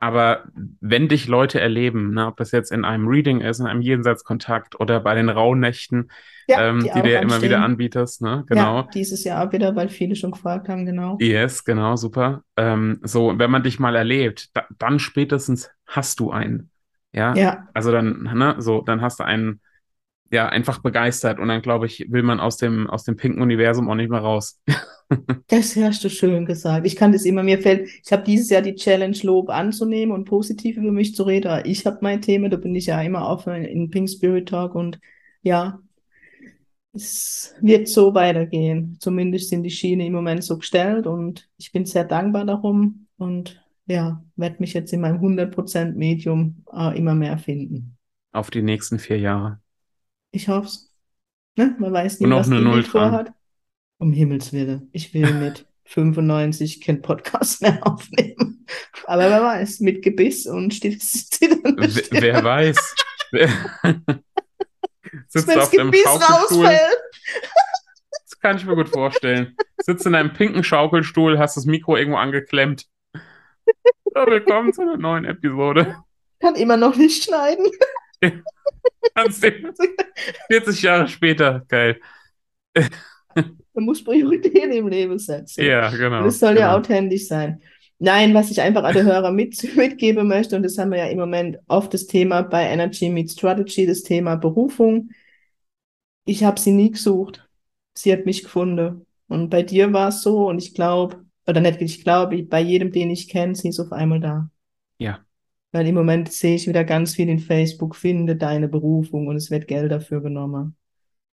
Aber 0.00 0.44
wenn 0.80 1.08
dich 1.08 1.26
Leute 1.26 1.60
erleben, 1.60 2.14
ne, 2.14 2.26
ob 2.26 2.36
das 2.36 2.52
jetzt 2.52 2.70
in 2.70 2.84
einem 2.84 3.08
Reading 3.08 3.40
ist, 3.40 3.58
in 3.58 3.66
einem 3.66 3.82
Jenseitskontakt 3.82 4.78
oder 4.78 5.00
bei 5.00 5.14
den 5.14 5.28
Rauhnächten, 5.28 6.10
ja, 6.46 6.68
ähm, 6.68 6.80
die, 6.80 6.90
die 6.94 7.02
du 7.02 7.12
ja 7.12 7.20
immer 7.20 7.42
wieder 7.42 7.62
anbietest, 7.62 8.22
ne? 8.22 8.44
Genau. 8.48 8.82
Ja, 8.82 8.88
dieses 8.94 9.24
Jahr 9.24 9.46
auch 9.46 9.52
wieder, 9.52 9.74
weil 9.74 9.88
viele 9.88 10.14
schon 10.14 10.30
gefragt 10.30 10.68
haben, 10.68 10.86
genau. 10.86 11.18
Yes, 11.20 11.64
genau, 11.64 11.96
super. 11.96 12.42
Ähm, 12.56 13.00
so, 13.02 13.38
wenn 13.38 13.50
man 13.50 13.64
dich 13.64 13.80
mal 13.80 13.96
erlebt, 13.96 14.56
da, 14.56 14.64
dann 14.78 14.98
spätestens 14.98 15.70
hast 15.86 16.20
du 16.20 16.30
einen. 16.30 16.70
Ja. 17.12 17.34
Ja. 17.34 17.68
Also 17.74 17.90
dann, 17.90 18.22
ne, 18.22 18.54
so, 18.58 18.82
dann 18.82 19.02
hast 19.02 19.18
du 19.18 19.24
einen, 19.24 19.60
ja, 20.30 20.48
einfach 20.48 20.80
begeistert 20.80 21.38
und 21.38 21.48
dann 21.48 21.62
glaube 21.62 21.86
ich, 21.86 22.06
will 22.10 22.22
man 22.22 22.40
aus 22.40 22.56
dem, 22.56 22.88
aus 22.88 23.04
dem 23.04 23.16
pinken 23.16 23.42
Universum 23.42 23.88
auch 23.88 23.94
nicht 23.94 24.10
mehr 24.10 24.20
raus. 24.20 24.60
das 25.48 25.74
hast 25.76 26.04
du 26.04 26.10
schön 26.10 26.44
gesagt. 26.44 26.86
Ich 26.86 26.96
kann 26.96 27.12
das 27.12 27.24
immer, 27.24 27.42
mir 27.42 27.60
fällt, 27.60 27.88
ich 28.04 28.12
habe 28.12 28.24
dieses 28.24 28.50
Jahr 28.50 28.62
die 28.62 28.74
Challenge 28.74 29.16
Lob 29.22 29.48
anzunehmen 29.48 30.14
und 30.14 30.26
positiv 30.26 30.76
über 30.76 30.92
mich 30.92 31.14
zu 31.14 31.22
reden. 31.22 31.62
Ich 31.64 31.86
habe 31.86 31.98
mein 32.02 32.20
Thema, 32.20 32.48
da 32.50 32.58
bin 32.58 32.74
ich 32.74 32.86
ja 32.86 33.00
immer 33.00 33.26
offen 33.26 33.54
in 33.64 33.90
Pink 33.90 34.10
Spirit 34.10 34.50
Talk 34.50 34.74
und 34.74 35.00
ja, 35.42 35.80
es 36.92 37.54
wird 37.60 37.88
so 37.88 38.14
weitergehen. 38.14 38.96
Zumindest 39.00 39.48
sind 39.48 39.62
die 39.62 39.70
Schiene 39.70 40.06
im 40.06 40.12
Moment 40.12 40.44
so 40.44 40.58
gestellt 40.58 41.06
und 41.06 41.48
ich 41.56 41.72
bin 41.72 41.86
sehr 41.86 42.04
dankbar 42.04 42.44
darum 42.44 43.06
und 43.16 43.62
ja, 43.86 44.22
werde 44.36 44.56
mich 44.58 44.74
jetzt 44.74 44.92
in 44.92 45.00
meinem 45.00 45.20
100% 45.20 45.94
Medium 45.94 46.64
äh, 46.72 46.96
immer 46.98 47.14
mehr 47.14 47.38
finden. 47.38 47.96
Auf 48.32 48.50
die 48.50 48.62
nächsten 48.62 48.98
vier 48.98 49.18
Jahre. 49.18 49.60
Ich 50.30 50.48
hoffe 50.48 50.66
es. 50.66 50.92
Ne? 51.56 51.74
Man 51.78 51.92
weiß 51.92 52.20
nicht, 52.20 52.30
was 52.30 52.48
die 52.48 52.82
vorhat. 52.82 53.32
Um 53.98 54.12
Himmels 54.12 54.52
Willen. 54.52 54.88
Ich 54.92 55.12
will 55.14 55.32
mit 55.34 55.66
95 55.84 56.80
kein 56.82 57.00
Podcast 57.02 57.62
mehr 57.62 57.84
aufnehmen. 57.86 58.66
Aber 59.06 59.30
wer 59.30 59.42
weiß, 59.42 59.80
mit 59.80 60.02
Gebiss 60.02 60.46
und 60.46 60.74
steht 60.74 61.00
Wer, 61.00 62.22
wer 62.22 62.44
weiß. 62.44 62.94
Sitzt 65.28 65.56
auf 65.56 65.70
dem 65.70 65.92
Schaukelstuhl. 65.92 66.66
Rausfällt. 66.66 66.98
Das 68.24 68.38
kann 68.40 68.56
ich 68.58 68.66
mir 68.66 68.74
gut 68.76 68.90
vorstellen. 68.90 69.56
Sitzt 69.78 70.04
in 70.06 70.14
einem 70.14 70.34
pinken 70.34 70.62
Schaukelstuhl, 70.62 71.38
hast 71.38 71.56
das 71.56 71.64
Mikro 71.64 71.96
irgendwo 71.96 72.18
angeklemmt. 72.18 72.86
Ja, 74.14 74.26
willkommen 74.26 74.72
zu 74.74 74.82
einer 74.82 74.98
neuen 74.98 75.24
Episode. 75.24 75.96
Kann 76.40 76.54
immer 76.54 76.76
noch 76.76 76.96
nicht 76.96 77.24
schneiden. 77.24 77.66
40 79.16 80.82
Jahre 80.82 81.08
später, 81.08 81.64
geil. 81.68 82.00
Man 83.74 83.84
muss 83.84 84.02
Prioritäten 84.02 84.72
im 84.72 84.88
Leben 84.88 85.18
setzen. 85.18 85.64
Ja, 85.64 85.90
genau. 85.90 86.24
Das 86.24 86.38
soll 86.38 86.54
genau. 86.54 86.60
ja 86.60 86.76
authentisch 86.76 87.26
sein. 87.28 87.62
Nein, 88.00 88.32
was 88.32 88.50
ich 88.50 88.60
einfach 88.60 88.92
den 88.92 89.06
Hörer 89.06 89.32
mit, 89.32 89.62
mitgeben 89.76 90.28
möchte, 90.28 90.56
und 90.56 90.62
das 90.62 90.78
haben 90.78 90.90
wir 90.90 90.98
ja 90.98 91.06
im 91.06 91.18
Moment 91.18 91.58
oft 91.66 91.92
das 91.94 92.06
Thema 92.06 92.42
bei 92.42 92.64
Energy 92.64 93.08
Meets 93.08 93.32
Strategy, 93.32 93.86
das 93.86 94.02
Thema 94.02 94.36
Berufung. 94.36 95.10
Ich 96.24 96.44
habe 96.44 96.60
sie 96.60 96.72
nie 96.72 96.90
gesucht. 96.90 97.48
Sie 97.94 98.12
hat 98.12 98.26
mich 98.26 98.44
gefunden. 98.44 99.06
Und 99.28 99.50
bei 99.50 99.62
dir 99.62 99.92
war 99.92 100.08
es 100.08 100.22
so, 100.22 100.48
und 100.48 100.58
ich 100.58 100.74
glaube, 100.74 101.24
oder 101.46 101.60
nicht, 101.60 101.80
ich 101.80 102.04
glaube, 102.04 102.42
bei 102.42 102.60
jedem, 102.60 102.92
den 102.92 103.10
ich 103.10 103.28
kenne, 103.28 103.54
sie 103.54 103.70
ist 103.70 103.80
auf 103.80 103.92
einmal 103.92 104.20
da. 104.20 104.50
Ja. 104.98 105.24
Weil 105.72 105.86
im 105.86 105.94
Moment 105.94 106.32
sehe 106.32 106.54
ich 106.54 106.66
wieder 106.66 106.84
ganz 106.84 107.14
viel 107.14 107.28
in 107.28 107.38
Facebook, 107.38 107.94
finde 107.94 108.36
deine 108.36 108.68
Berufung 108.68 109.26
und 109.26 109.36
es 109.36 109.50
wird 109.50 109.68
Geld 109.68 109.92
dafür 109.92 110.22
genommen. 110.22 110.76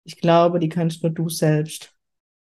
Ich 0.04 0.20
glaube, 0.20 0.58
die 0.58 0.68
kannst 0.68 1.02
nur 1.02 1.12
du 1.12 1.28
selbst 1.28 1.94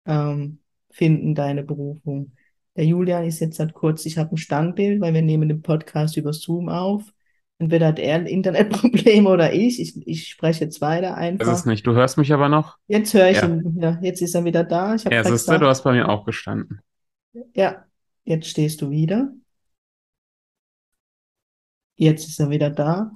ähm, 0.06 0.60
finden, 0.90 1.36
deine 1.36 1.64
Berufung. 1.64 2.34
Der 2.76 2.86
Julian 2.86 3.26
ist 3.26 3.40
jetzt 3.40 3.58
seit 3.58 3.74
kurz, 3.74 4.06
ich 4.06 4.18
habe 4.18 4.36
ein 4.36 4.38
Standbild, 4.38 5.02
weil 5.02 5.14
wir 5.14 5.22
nehmen 5.22 5.50
den 5.50 5.62
Podcast 5.62 6.18
über 6.18 6.34
Zoom 6.34 6.70
auf. 6.70 7.04
Entweder 7.60 7.88
hat 7.88 8.00
er 8.00 8.16
ein 8.16 8.28
Internetproblem 8.28 9.26
oder 9.28 9.54
ich. 9.54 9.82
ich. 9.82 10.08
Ich 10.08 10.28
spreche 10.28 10.66
jetzt 10.66 10.80
weiter 10.80 11.16
einfach. 11.16 11.48
Das 11.48 11.60
ist 11.60 11.66
nicht. 11.66 11.88
Du 11.88 11.94
hörst 11.94 12.18
mich 12.18 12.32
aber 12.32 12.50
noch? 12.50 12.78
Jetzt 12.88 13.14
höre 13.14 13.30
ich 13.32 13.38
ja. 13.38 13.48
ihn 13.48 13.76
wieder. 13.76 14.00
Jetzt 14.02 14.22
ist 14.22 14.36
er 14.36 14.46
wieder 14.46 14.64
da. 14.64 14.94
Ich 14.94 15.04
ja, 15.06 15.24
siehst 15.24 15.50
du, 15.50 15.58
du 15.58 15.66
hast 15.66 15.84
bei 15.84 15.94
mir 15.94 16.08
auch 16.08 16.26
gestanden. 16.26 16.82
Ja, 17.56 17.86
jetzt 18.26 18.48
stehst 18.48 18.82
du 18.82 18.92
wieder. 18.92 19.32
Jetzt 21.98 22.28
ist 22.28 22.40
er 22.40 22.50
wieder 22.50 22.70
da. 22.70 23.12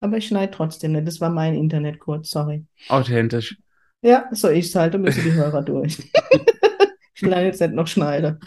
Aber 0.00 0.16
ich 0.16 0.28
schneide 0.28 0.52
trotzdem 0.52 0.92
nicht. 0.92 1.06
Das 1.06 1.20
war 1.20 1.30
mein 1.30 1.54
Internet 1.54 1.98
kurz, 1.98 2.30
sorry. 2.30 2.64
Authentisch. 2.88 3.58
Ja, 4.02 4.28
so 4.30 4.48
es 4.48 4.74
halt. 4.74 4.94
Da 4.94 4.98
müssen 4.98 5.24
die 5.24 5.32
Hörer 5.32 5.62
durch. 5.62 5.98
ich 7.14 7.20
schneide 7.20 7.46
jetzt 7.46 7.60
nicht 7.60 7.74
noch 7.74 7.86
schneide. 7.86 8.38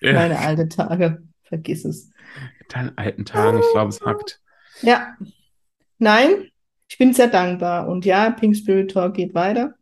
Ja. 0.00 0.14
Meine 0.14 0.38
alten 0.38 0.70
Tage. 0.70 1.22
Vergiss 1.42 1.84
es. 1.84 2.10
Deine 2.68 2.96
alten 2.96 3.24
Tage, 3.24 3.58
ich 3.58 3.72
glaube, 3.72 3.88
es 3.88 4.00
hackt. 4.00 4.40
Ja. 4.82 5.16
Nein, 5.98 6.50
ich 6.88 6.96
bin 6.96 7.12
sehr 7.12 7.28
dankbar. 7.28 7.88
Und 7.88 8.04
ja, 8.04 8.30
Pink 8.30 8.56
Spirit 8.56 8.92
Talk 8.92 9.14
geht 9.14 9.34
weiter. 9.34 9.74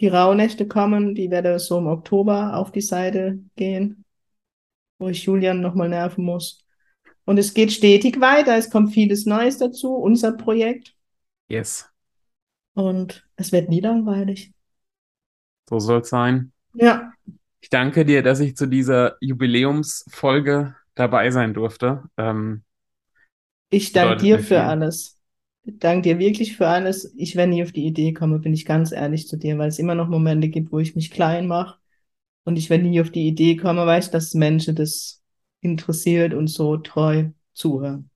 Die 0.00 0.08
Rauhnächte 0.08 0.66
kommen, 0.66 1.14
die 1.14 1.30
werde 1.30 1.58
so 1.58 1.78
im 1.78 1.86
Oktober 1.86 2.56
auf 2.56 2.72
die 2.72 2.80
Seite 2.80 3.38
gehen, 3.54 4.04
wo 4.98 5.08
ich 5.08 5.24
Julian 5.24 5.60
nochmal 5.60 5.88
nerven 5.88 6.24
muss. 6.24 6.61
Und 7.24 7.38
es 7.38 7.54
geht 7.54 7.72
stetig 7.72 8.20
weiter. 8.20 8.56
Es 8.56 8.70
kommt 8.70 8.92
vieles 8.92 9.26
Neues 9.26 9.58
dazu. 9.58 9.94
Unser 9.94 10.32
Projekt. 10.32 10.94
Yes. 11.48 11.88
Und 12.74 13.26
es 13.36 13.52
wird 13.52 13.68
nie 13.68 13.80
langweilig. 13.80 14.52
So 15.68 15.78
soll 15.78 16.00
es 16.00 16.08
sein. 16.08 16.52
Ja. 16.74 17.12
Ich 17.60 17.70
danke 17.70 18.04
dir, 18.04 18.22
dass 18.22 18.40
ich 18.40 18.56
zu 18.56 18.66
dieser 18.66 19.16
Jubiläumsfolge 19.20 20.74
dabei 20.94 21.30
sein 21.30 21.54
durfte. 21.54 22.02
Ähm, 22.16 22.64
ich 23.70 23.92
danke 23.92 24.22
dir 24.22 24.38
für 24.38 24.44
viel. 24.44 24.56
alles. 24.56 25.18
Ich 25.64 25.78
danke 25.78 26.08
dir 26.08 26.18
wirklich 26.18 26.56
für 26.56 26.66
alles. 26.66 27.14
Ich, 27.16 27.36
wenn 27.36 27.50
nie 27.50 27.62
auf 27.62 27.72
die 27.72 27.86
Idee 27.86 28.12
komme, 28.12 28.40
bin 28.40 28.52
ich 28.52 28.66
ganz 28.66 28.90
ehrlich 28.90 29.28
zu 29.28 29.36
dir, 29.36 29.58
weil 29.58 29.68
es 29.68 29.78
immer 29.78 29.94
noch 29.94 30.08
Momente 30.08 30.48
gibt, 30.48 30.72
wo 30.72 30.80
ich 30.80 30.96
mich 30.96 31.10
klein 31.10 31.46
mache. 31.46 31.78
Und 32.44 32.58
ich, 32.58 32.68
wenn 32.68 32.82
nie 32.82 33.00
auf 33.00 33.10
die 33.10 33.28
Idee 33.28 33.56
komme, 33.56 33.86
weiß, 33.86 34.10
dass 34.10 34.34
Menschen 34.34 34.74
das 34.74 35.21
interessiert 35.62 36.34
und 36.34 36.48
so 36.48 36.76
treu 36.76 37.30
zuhören. 37.54 38.10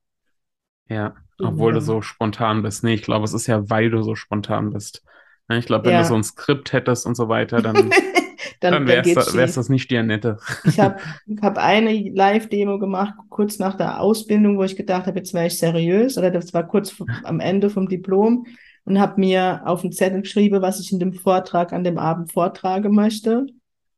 Ja, 0.89 1.15
obwohl 1.39 1.73
ja. 1.73 1.79
du 1.79 1.85
so 1.85 2.01
spontan 2.01 2.61
bist. 2.61 2.83
Nee, 2.83 2.93
ich 2.93 3.01
glaube, 3.01 3.25
es 3.25 3.33
ist 3.33 3.47
ja, 3.47 3.69
weil 3.69 3.89
du 3.89 4.03
so 4.03 4.15
spontan 4.15 4.71
bist. 4.71 5.03
Ich 5.49 5.65
glaube, 5.65 5.85
wenn 5.85 5.93
ja. 5.93 6.01
du 6.01 6.07
so 6.07 6.15
ein 6.15 6.23
Skript 6.23 6.73
hättest 6.73 7.05
und 7.05 7.15
so 7.15 7.29
weiter, 7.29 7.61
dann, 7.61 7.75
dann, 8.59 8.73
dann 8.73 8.87
wäre 8.87 9.07
es 9.09 9.55
das 9.55 9.69
nicht 9.69 9.89
die 9.89 9.97
Annette. 9.97 10.37
ich 10.65 10.79
habe 10.79 10.97
hab 11.41 11.57
eine 11.57 12.09
Live-Demo 12.09 12.79
gemacht, 12.79 13.13
kurz 13.29 13.57
nach 13.57 13.75
der 13.75 14.01
Ausbildung, 14.01 14.57
wo 14.57 14.63
ich 14.63 14.75
gedacht 14.75 15.07
habe, 15.07 15.19
jetzt 15.19 15.33
wäre 15.33 15.47
ich 15.47 15.57
seriös, 15.57 16.17
oder 16.17 16.31
das 16.31 16.53
war 16.53 16.67
kurz 16.67 16.95
am 17.23 17.39
Ende 17.39 17.69
vom 17.69 17.87
Diplom 17.87 18.45
und 18.83 18.99
habe 18.99 19.19
mir 19.19 19.61
auf 19.65 19.81
den 19.81 19.93
Zettel 19.93 20.21
geschrieben, 20.21 20.61
was 20.61 20.79
ich 20.79 20.91
in 20.91 20.99
dem 20.99 21.13
Vortrag 21.13 21.71
an 21.71 21.83
dem 21.83 21.97
Abend 21.97 22.31
vortragen 22.31 22.93
möchte 22.93 23.47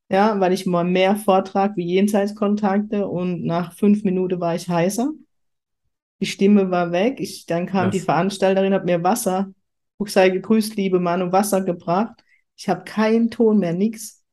ja, 0.10 0.40
weil 0.40 0.54
ich 0.54 0.66
mal 0.66 0.84
mehr 0.84 1.16
Vortrag 1.16 1.78
wie 1.78 1.86
Jenseitskontakte 1.86 3.08
und 3.08 3.44
nach 3.44 3.74
fünf 3.74 4.04
Minuten 4.04 4.40
war 4.40 4.56
ich 4.56 4.68
heißer. 4.68 5.12
Die 6.20 6.26
Stimme 6.26 6.70
war 6.72 6.92
weg. 6.92 7.20
Ich, 7.20 7.46
dann 7.46 7.66
kam 7.66 7.88
Was? 7.88 7.94
die 7.94 8.00
Veranstalterin, 8.02 8.74
hat 8.74 8.86
mir 8.86 9.04
Wasser, 9.04 9.54
ich 10.04 10.12
sei 10.12 10.30
gegrüßt, 10.30 10.76
liebe 10.76 11.00
Mann, 11.00 11.22
und 11.22 11.32
Wasser 11.32 11.62
gebracht. 11.62 12.24
Ich 12.58 12.68
habe 12.68 12.84
keinen 12.84 13.30
Ton 13.30 13.60
mehr, 13.60 13.74
nix. 13.74 14.24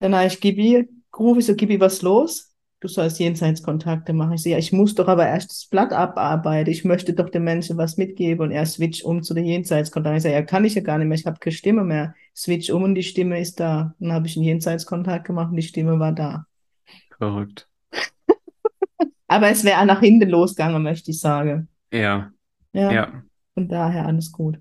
Dann 0.00 0.14
habe 0.14 0.28
ich 0.28 0.40
Gibi 0.40 0.88
gerufen, 1.10 1.40
ich 1.40 1.46
so, 1.46 1.54
Gibi, 1.54 1.80
was 1.80 2.02
los? 2.02 2.47
Du 2.80 2.88
sollst 2.88 3.18
Jenseitskontakte 3.18 4.12
machen. 4.12 4.34
Ich 4.34 4.44
ja, 4.44 4.58
ich 4.58 4.72
muss 4.72 4.94
doch 4.94 5.08
aber 5.08 5.26
erst 5.26 5.50
das 5.50 5.66
Blatt 5.66 5.92
abarbeiten. 5.92 6.70
Ich 6.70 6.84
möchte 6.84 7.12
doch 7.12 7.28
den 7.28 7.44
Menschen 7.44 7.76
was 7.76 7.96
mitgeben 7.96 8.46
und 8.46 8.50
er 8.52 8.66
switcht 8.66 9.04
um 9.04 9.22
zu 9.22 9.34
den 9.34 9.44
Jenseitskontakten. 9.44 10.16
Ich 10.16 10.22
so, 10.22 10.28
ja, 10.28 10.42
kann 10.42 10.64
ich 10.64 10.74
ja 10.74 10.82
gar 10.82 10.98
nicht 10.98 11.08
mehr. 11.08 11.18
Ich 11.18 11.26
habe 11.26 11.38
keine 11.38 11.54
Stimme 11.54 11.84
mehr. 11.84 12.14
Switch 12.34 12.70
um 12.70 12.82
und 12.84 12.94
die 12.94 13.02
Stimme 13.02 13.40
ist 13.40 13.58
da. 13.58 13.94
Dann 13.98 14.12
habe 14.12 14.26
ich 14.26 14.36
einen 14.36 14.44
Jenseitskontakt 14.44 15.26
gemacht 15.26 15.50
und 15.50 15.56
die 15.56 15.62
Stimme 15.62 15.98
war 15.98 16.12
da. 16.12 16.46
Verrückt. 17.16 17.68
aber 19.26 19.50
es 19.50 19.64
wäre 19.64 19.84
nach 19.84 20.00
hinten 20.00 20.28
losgegangen, 20.28 20.82
möchte 20.82 21.10
ich 21.10 21.20
sagen. 21.20 21.68
Ja. 21.92 22.30
Ja. 22.72 22.92
ja. 22.92 23.22
Von 23.54 23.68
daher 23.68 24.06
alles 24.06 24.30
gut. 24.30 24.58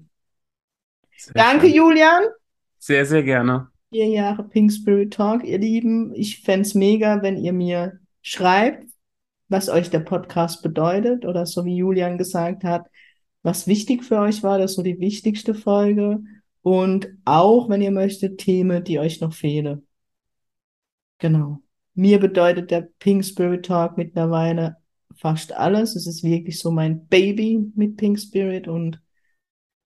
Sehr 1.15 1.33
Danke, 1.33 1.67
schön. 1.67 1.75
Julian. 1.75 2.23
Sehr, 2.79 3.05
sehr 3.05 3.23
gerne. 3.23 3.67
Vier 3.89 4.07
Jahre 4.07 4.43
Pink 4.43 4.71
Spirit 4.71 5.13
Talk, 5.13 5.43
ihr 5.43 5.59
Lieben. 5.59 6.13
Ich 6.15 6.41
fände 6.41 6.61
es 6.61 6.73
mega, 6.73 7.21
wenn 7.21 7.37
ihr 7.37 7.53
mir 7.53 7.99
schreibt, 8.27 8.85
was 9.47 9.69
euch 9.69 9.89
der 9.89 10.01
Podcast 10.01 10.61
bedeutet 10.61 11.25
oder 11.25 11.45
so 11.45 11.63
wie 11.63 11.77
Julian 11.77 12.17
gesagt 12.17 12.65
hat, 12.65 12.85
was 13.41 13.67
wichtig 13.67 14.03
für 14.03 14.19
euch 14.19 14.43
war, 14.43 14.59
das 14.59 14.71
ist 14.71 14.75
so 14.75 14.83
die 14.83 14.99
wichtigste 14.99 15.53
Folge 15.53 16.19
und 16.61 17.07
auch, 17.23 17.69
wenn 17.69 17.81
ihr 17.81 17.91
möchtet, 17.91 18.39
Themen, 18.39 18.83
die 18.83 18.99
euch 18.99 19.21
noch 19.21 19.33
fehlen. 19.33 19.87
Genau. 21.19 21.61
Mir 21.93 22.19
bedeutet 22.19 22.69
der 22.69 22.89
Pink 22.99 23.23
Spirit 23.23 23.65
Talk 23.65 23.97
mittlerweile 23.97 24.75
fast 25.15 25.53
alles. 25.53 25.95
Es 25.95 26.05
ist 26.05 26.21
wirklich 26.21 26.59
so 26.59 26.69
mein 26.69 27.07
Baby 27.07 27.71
mit 27.75 27.95
Pink 27.95 28.19
Spirit 28.19 28.67
und 28.67 29.01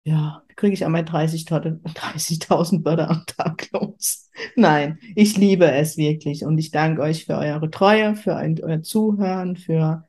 ja, 0.04 0.44
kriege 0.56 0.74
ich 0.74 0.86
einmal 0.86 1.04
30.000 1.04 1.80
30 1.94 2.50
Wörter 2.86 3.10
am 3.10 3.26
Tag 3.26 3.70
los. 3.72 4.30
Nein, 4.56 5.00
ich 5.16 5.38
liebe 5.38 5.70
es 5.72 5.98
wirklich 5.98 6.46
und 6.46 6.58
ich 6.58 6.72
danke 6.72 7.02
euch 7.02 7.26
für 7.26 7.38
eure 7.38 7.70
Treue, 7.70 8.16
für 8.16 8.36
euer 8.36 8.82
Zuhören, 8.82 9.56
für 9.56 10.08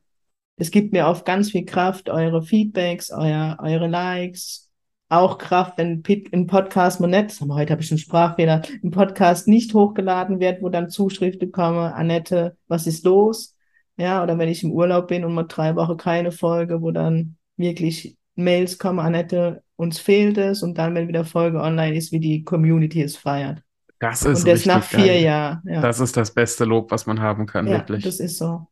es 0.57 0.71
gibt 0.71 0.93
mir 0.93 1.07
oft 1.07 1.25
ganz 1.25 1.51
viel 1.51 1.65
Kraft, 1.65 2.11
eure 2.11 2.43
Feedbacks, 2.43 3.11
euer, 3.11 3.57
eure 3.63 3.89
Likes, 3.89 4.71
auch 5.09 5.39
Kraft, 5.39 5.79
wenn 5.79 6.03
ein 6.33 6.47
Podcast 6.47 7.01
mal 7.01 7.09
nicht, 7.09 7.41
heute 7.41 7.73
habe 7.73 7.83
ich 7.83 7.91
einen 7.91 7.99
Sprachfehler, 7.99 8.63
ein 8.85 8.91
Podcast 8.91 9.49
nicht 9.49 9.75
hochgeladen 9.75 10.39
wird, 10.39 10.63
wo 10.63 10.69
dann 10.69 10.91
Zuschriften 10.91 11.51
kommen, 11.51 11.93
Annette, 11.93 12.57
was 12.69 12.87
ist 12.87 13.05
los? 13.05 13.57
Ja, 13.97 14.23
oder 14.23 14.39
wenn 14.39 14.49
ich 14.49 14.63
im 14.63 14.71
Urlaub 14.73 15.09
bin 15.09 15.25
und 15.25 15.35
mal 15.35 15.45
drei 15.45 15.75
Wochen 15.77 15.97
keine 15.97 16.31
Folge, 16.31 16.81
wo 16.81 16.91
dann 16.91 17.37
wirklich 17.57 18.17
Mails 18.37 18.79
kommen, 18.79 19.01
Annette, 19.01 19.63
uns 19.81 19.99
fehlt 19.99 20.37
es 20.37 20.63
und 20.63 20.77
dann, 20.77 20.95
wenn 20.95 21.09
wieder 21.09 21.25
Folge 21.25 21.59
online 21.59 21.97
ist, 21.97 22.13
wie 22.13 22.21
die 22.21 22.45
Community 22.45 23.03
es 23.03 23.17
feiert. 23.17 23.63
Das 23.99 24.23
ist 24.23 24.41
und 24.41 24.49
das 24.49 24.67
nach 24.67 24.85
vier 24.85 25.07
geil. 25.07 25.23
Jahren. 25.23 25.63
Ja. 25.65 25.81
Das 25.81 26.01
ist 26.01 26.17
das 26.17 26.33
beste 26.33 26.65
Lob, 26.65 26.91
was 26.91 27.07
man 27.07 27.21
haben 27.21 27.47
kann, 27.47 27.67
ja, 27.67 27.79
wirklich. 27.79 28.05
Das 28.05 28.21
ist 28.21 28.37
so. 28.37 28.67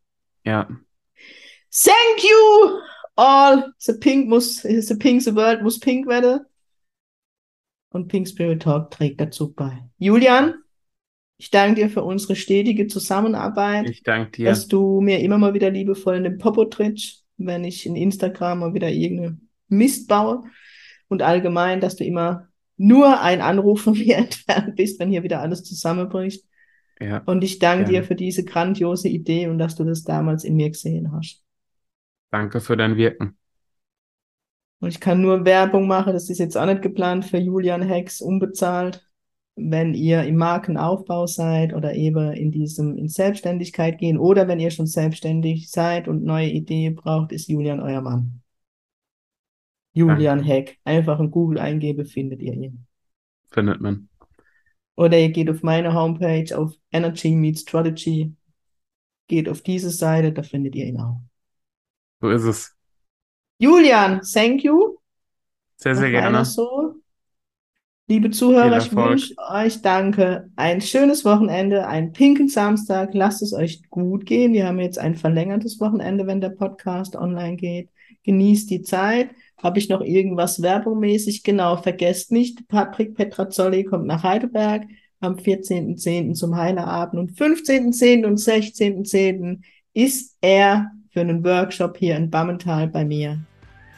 Ja. 0.44 0.68
Thank 1.70 2.22
you 2.22 2.80
all. 3.16 3.72
The 3.78 3.94
pink 3.94 4.28
muss, 4.28 4.60
the 4.62 4.94
pink, 4.96 5.22
the 5.22 5.34
world 5.34 5.62
muss 5.62 5.80
pink 5.80 6.06
werden. 6.06 6.40
Und 7.90 8.08
Pink 8.08 8.28
Spirit 8.28 8.62
Talk 8.62 8.90
trägt 8.90 9.18
dazu 9.18 9.54
bei. 9.54 9.82
Julian, 9.96 10.56
ich 11.38 11.50
danke 11.50 11.80
dir 11.80 11.88
für 11.88 12.02
unsere 12.02 12.36
stetige 12.36 12.86
Zusammenarbeit. 12.86 13.88
Ich 13.88 14.02
danke 14.02 14.32
dir. 14.32 14.50
Dass 14.50 14.68
du 14.68 15.00
mir 15.00 15.20
immer 15.20 15.38
mal 15.38 15.54
wieder 15.54 15.70
liebevoll 15.70 16.16
in 16.16 16.24
den 16.24 16.36
Popo 16.36 16.66
trittst, 16.66 17.24
wenn 17.38 17.64
ich 17.64 17.86
in 17.86 17.96
Instagram 17.96 18.58
mal 18.58 18.74
wieder 18.74 18.90
irgendeine 18.90 19.38
Mist 19.68 20.06
baue 20.06 20.44
und 21.08 21.22
allgemein, 21.22 21.80
dass 21.80 21.96
du 21.96 22.04
immer 22.04 22.48
nur 22.76 23.20
ein 23.20 23.40
Anruf 23.40 23.82
von 23.82 23.92
mir 23.98 24.16
entfernt 24.16 24.76
bist, 24.76 25.00
wenn 25.00 25.10
hier 25.10 25.22
wieder 25.22 25.40
alles 25.40 25.64
zusammenbricht. 25.64 26.44
Ja, 27.00 27.22
und 27.26 27.44
ich 27.44 27.58
danke 27.58 27.84
gerne. 27.84 27.98
dir 27.98 28.04
für 28.04 28.16
diese 28.16 28.44
grandiose 28.44 29.08
Idee 29.08 29.46
und 29.48 29.58
dass 29.58 29.76
du 29.76 29.84
das 29.84 30.02
damals 30.02 30.44
in 30.44 30.56
mir 30.56 30.70
gesehen 30.70 31.12
hast. 31.12 31.44
Danke 32.30 32.60
für 32.60 32.76
dein 32.76 32.96
Wirken. 32.96 33.36
Und 34.80 34.90
ich 34.90 35.00
kann 35.00 35.20
nur 35.20 35.44
Werbung 35.44 35.86
machen, 35.86 36.12
das 36.12 36.30
ist 36.30 36.38
jetzt 36.38 36.56
auch 36.56 36.66
nicht 36.66 36.82
geplant 36.82 37.24
für 37.24 37.38
Julian 37.38 37.82
Hex, 37.82 38.20
unbezahlt. 38.20 39.04
Wenn 39.56 39.92
ihr 39.92 40.22
im 40.22 40.36
Markenaufbau 40.36 41.26
seid 41.26 41.74
oder 41.74 41.94
eben 41.94 42.32
in 42.32 42.52
diesem, 42.52 42.96
in 42.96 43.08
Selbstständigkeit 43.08 43.98
gehen 43.98 44.16
oder 44.16 44.46
wenn 44.46 44.60
ihr 44.60 44.70
schon 44.70 44.86
selbstständig 44.86 45.70
seid 45.70 46.06
und 46.06 46.22
neue 46.22 46.48
Ideen 46.48 46.94
braucht, 46.94 47.32
ist 47.32 47.48
Julian 47.48 47.80
euer 47.80 48.00
Mann. 48.00 48.40
Julian 49.92 50.42
Heck. 50.42 50.78
Einfach 50.84 51.20
in 51.20 51.30
Google 51.30 51.58
eingebe, 51.58 52.04
findet 52.04 52.40
ihr 52.40 52.52
ihn. 52.52 52.86
Findet 53.50 53.80
man. 53.80 54.08
Oder 54.96 55.18
ihr 55.18 55.30
geht 55.30 55.48
auf 55.48 55.62
meine 55.62 55.94
Homepage 55.94 56.58
auf 56.58 56.74
Energy 56.90 57.30
Meets 57.30 57.60
Strategy, 57.60 58.34
geht 59.28 59.48
auf 59.48 59.62
diese 59.62 59.90
Seite, 59.90 60.32
da 60.32 60.42
findet 60.42 60.74
ihr 60.74 60.86
ihn 60.86 60.98
auch. 60.98 61.20
So 62.20 62.30
ist 62.30 62.42
es. 62.42 62.76
Julian, 63.58 64.20
thank 64.22 64.64
you. 64.64 64.96
Sehr, 65.76 65.94
sehr 65.94 66.10
gerne. 66.10 66.44
So. 66.44 66.96
Liebe 68.08 68.30
Zuhörer, 68.30 68.78
ich 68.78 68.94
wünsche 68.96 69.34
euch 69.50 69.82
danke. 69.82 70.50
Ein 70.56 70.80
schönes 70.80 71.24
Wochenende, 71.24 71.86
einen 71.86 72.12
pinken 72.12 72.48
Samstag. 72.48 73.12
Lasst 73.12 73.42
es 73.42 73.52
euch 73.52 73.82
gut 73.90 74.24
gehen. 74.26 74.52
Wir 74.52 74.66
haben 74.66 74.80
jetzt 74.80 74.98
ein 74.98 75.14
verlängertes 75.14 75.78
Wochenende, 75.78 76.26
wenn 76.26 76.40
der 76.40 76.48
Podcast 76.48 77.14
online 77.14 77.56
geht. 77.56 77.90
Genießt 78.24 78.70
die 78.70 78.82
Zeit. 78.82 79.30
Habe 79.62 79.78
ich 79.78 79.88
noch 79.88 80.00
irgendwas 80.00 80.60
werbungmäßig? 80.62 81.42
Genau, 81.42 81.76
vergesst 81.76 82.32
nicht, 82.32 82.66
Patrick 82.68 83.14
Petrazzoli 83.14 83.84
kommt 83.84 84.06
nach 84.06 84.22
Heidelberg 84.22 84.84
am 85.20 85.34
14.10. 85.34 86.34
zum 86.34 86.56
Heilerabend 86.56 87.18
und 87.18 87.32
15.10. 87.32 88.24
und 88.24 88.38
16.10. 88.38 89.62
ist 89.94 90.36
er 90.40 90.92
für 91.10 91.20
einen 91.20 91.44
Workshop 91.44 91.96
hier 91.96 92.16
in 92.16 92.30
Bammental 92.30 92.86
bei 92.86 93.04
mir 93.04 93.40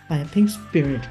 bei 0.08 0.24
Pink 0.32 0.48
Spirit. 0.50 1.02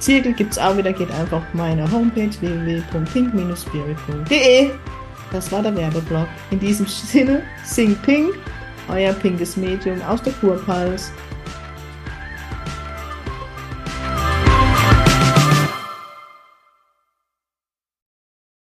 Zirkel 0.00 0.32
gibt's 0.32 0.58
auch 0.58 0.76
wieder, 0.76 0.92
geht 0.92 1.12
einfach 1.12 1.38
auf 1.38 1.54
meine 1.54 1.88
Homepage 1.90 2.30
www.pink-spirit.de. 2.40 4.70
Das 5.30 5.52
war 5.52 5.62
der 5.62 5.76
Werbeblock. 5.76 6.26
In 6.50 6.58
diesem 6.58 6.86
Sinne, 6.86 7.44
sing 7.64 7.94
Pink, 8.02 8.34
euer 8.88 9.12
pinkes 9.12 9.56
Medium 9.56 10.02
aus 10.02 10.20
der 10.22 10.32
Kurpals. 10.34 11.12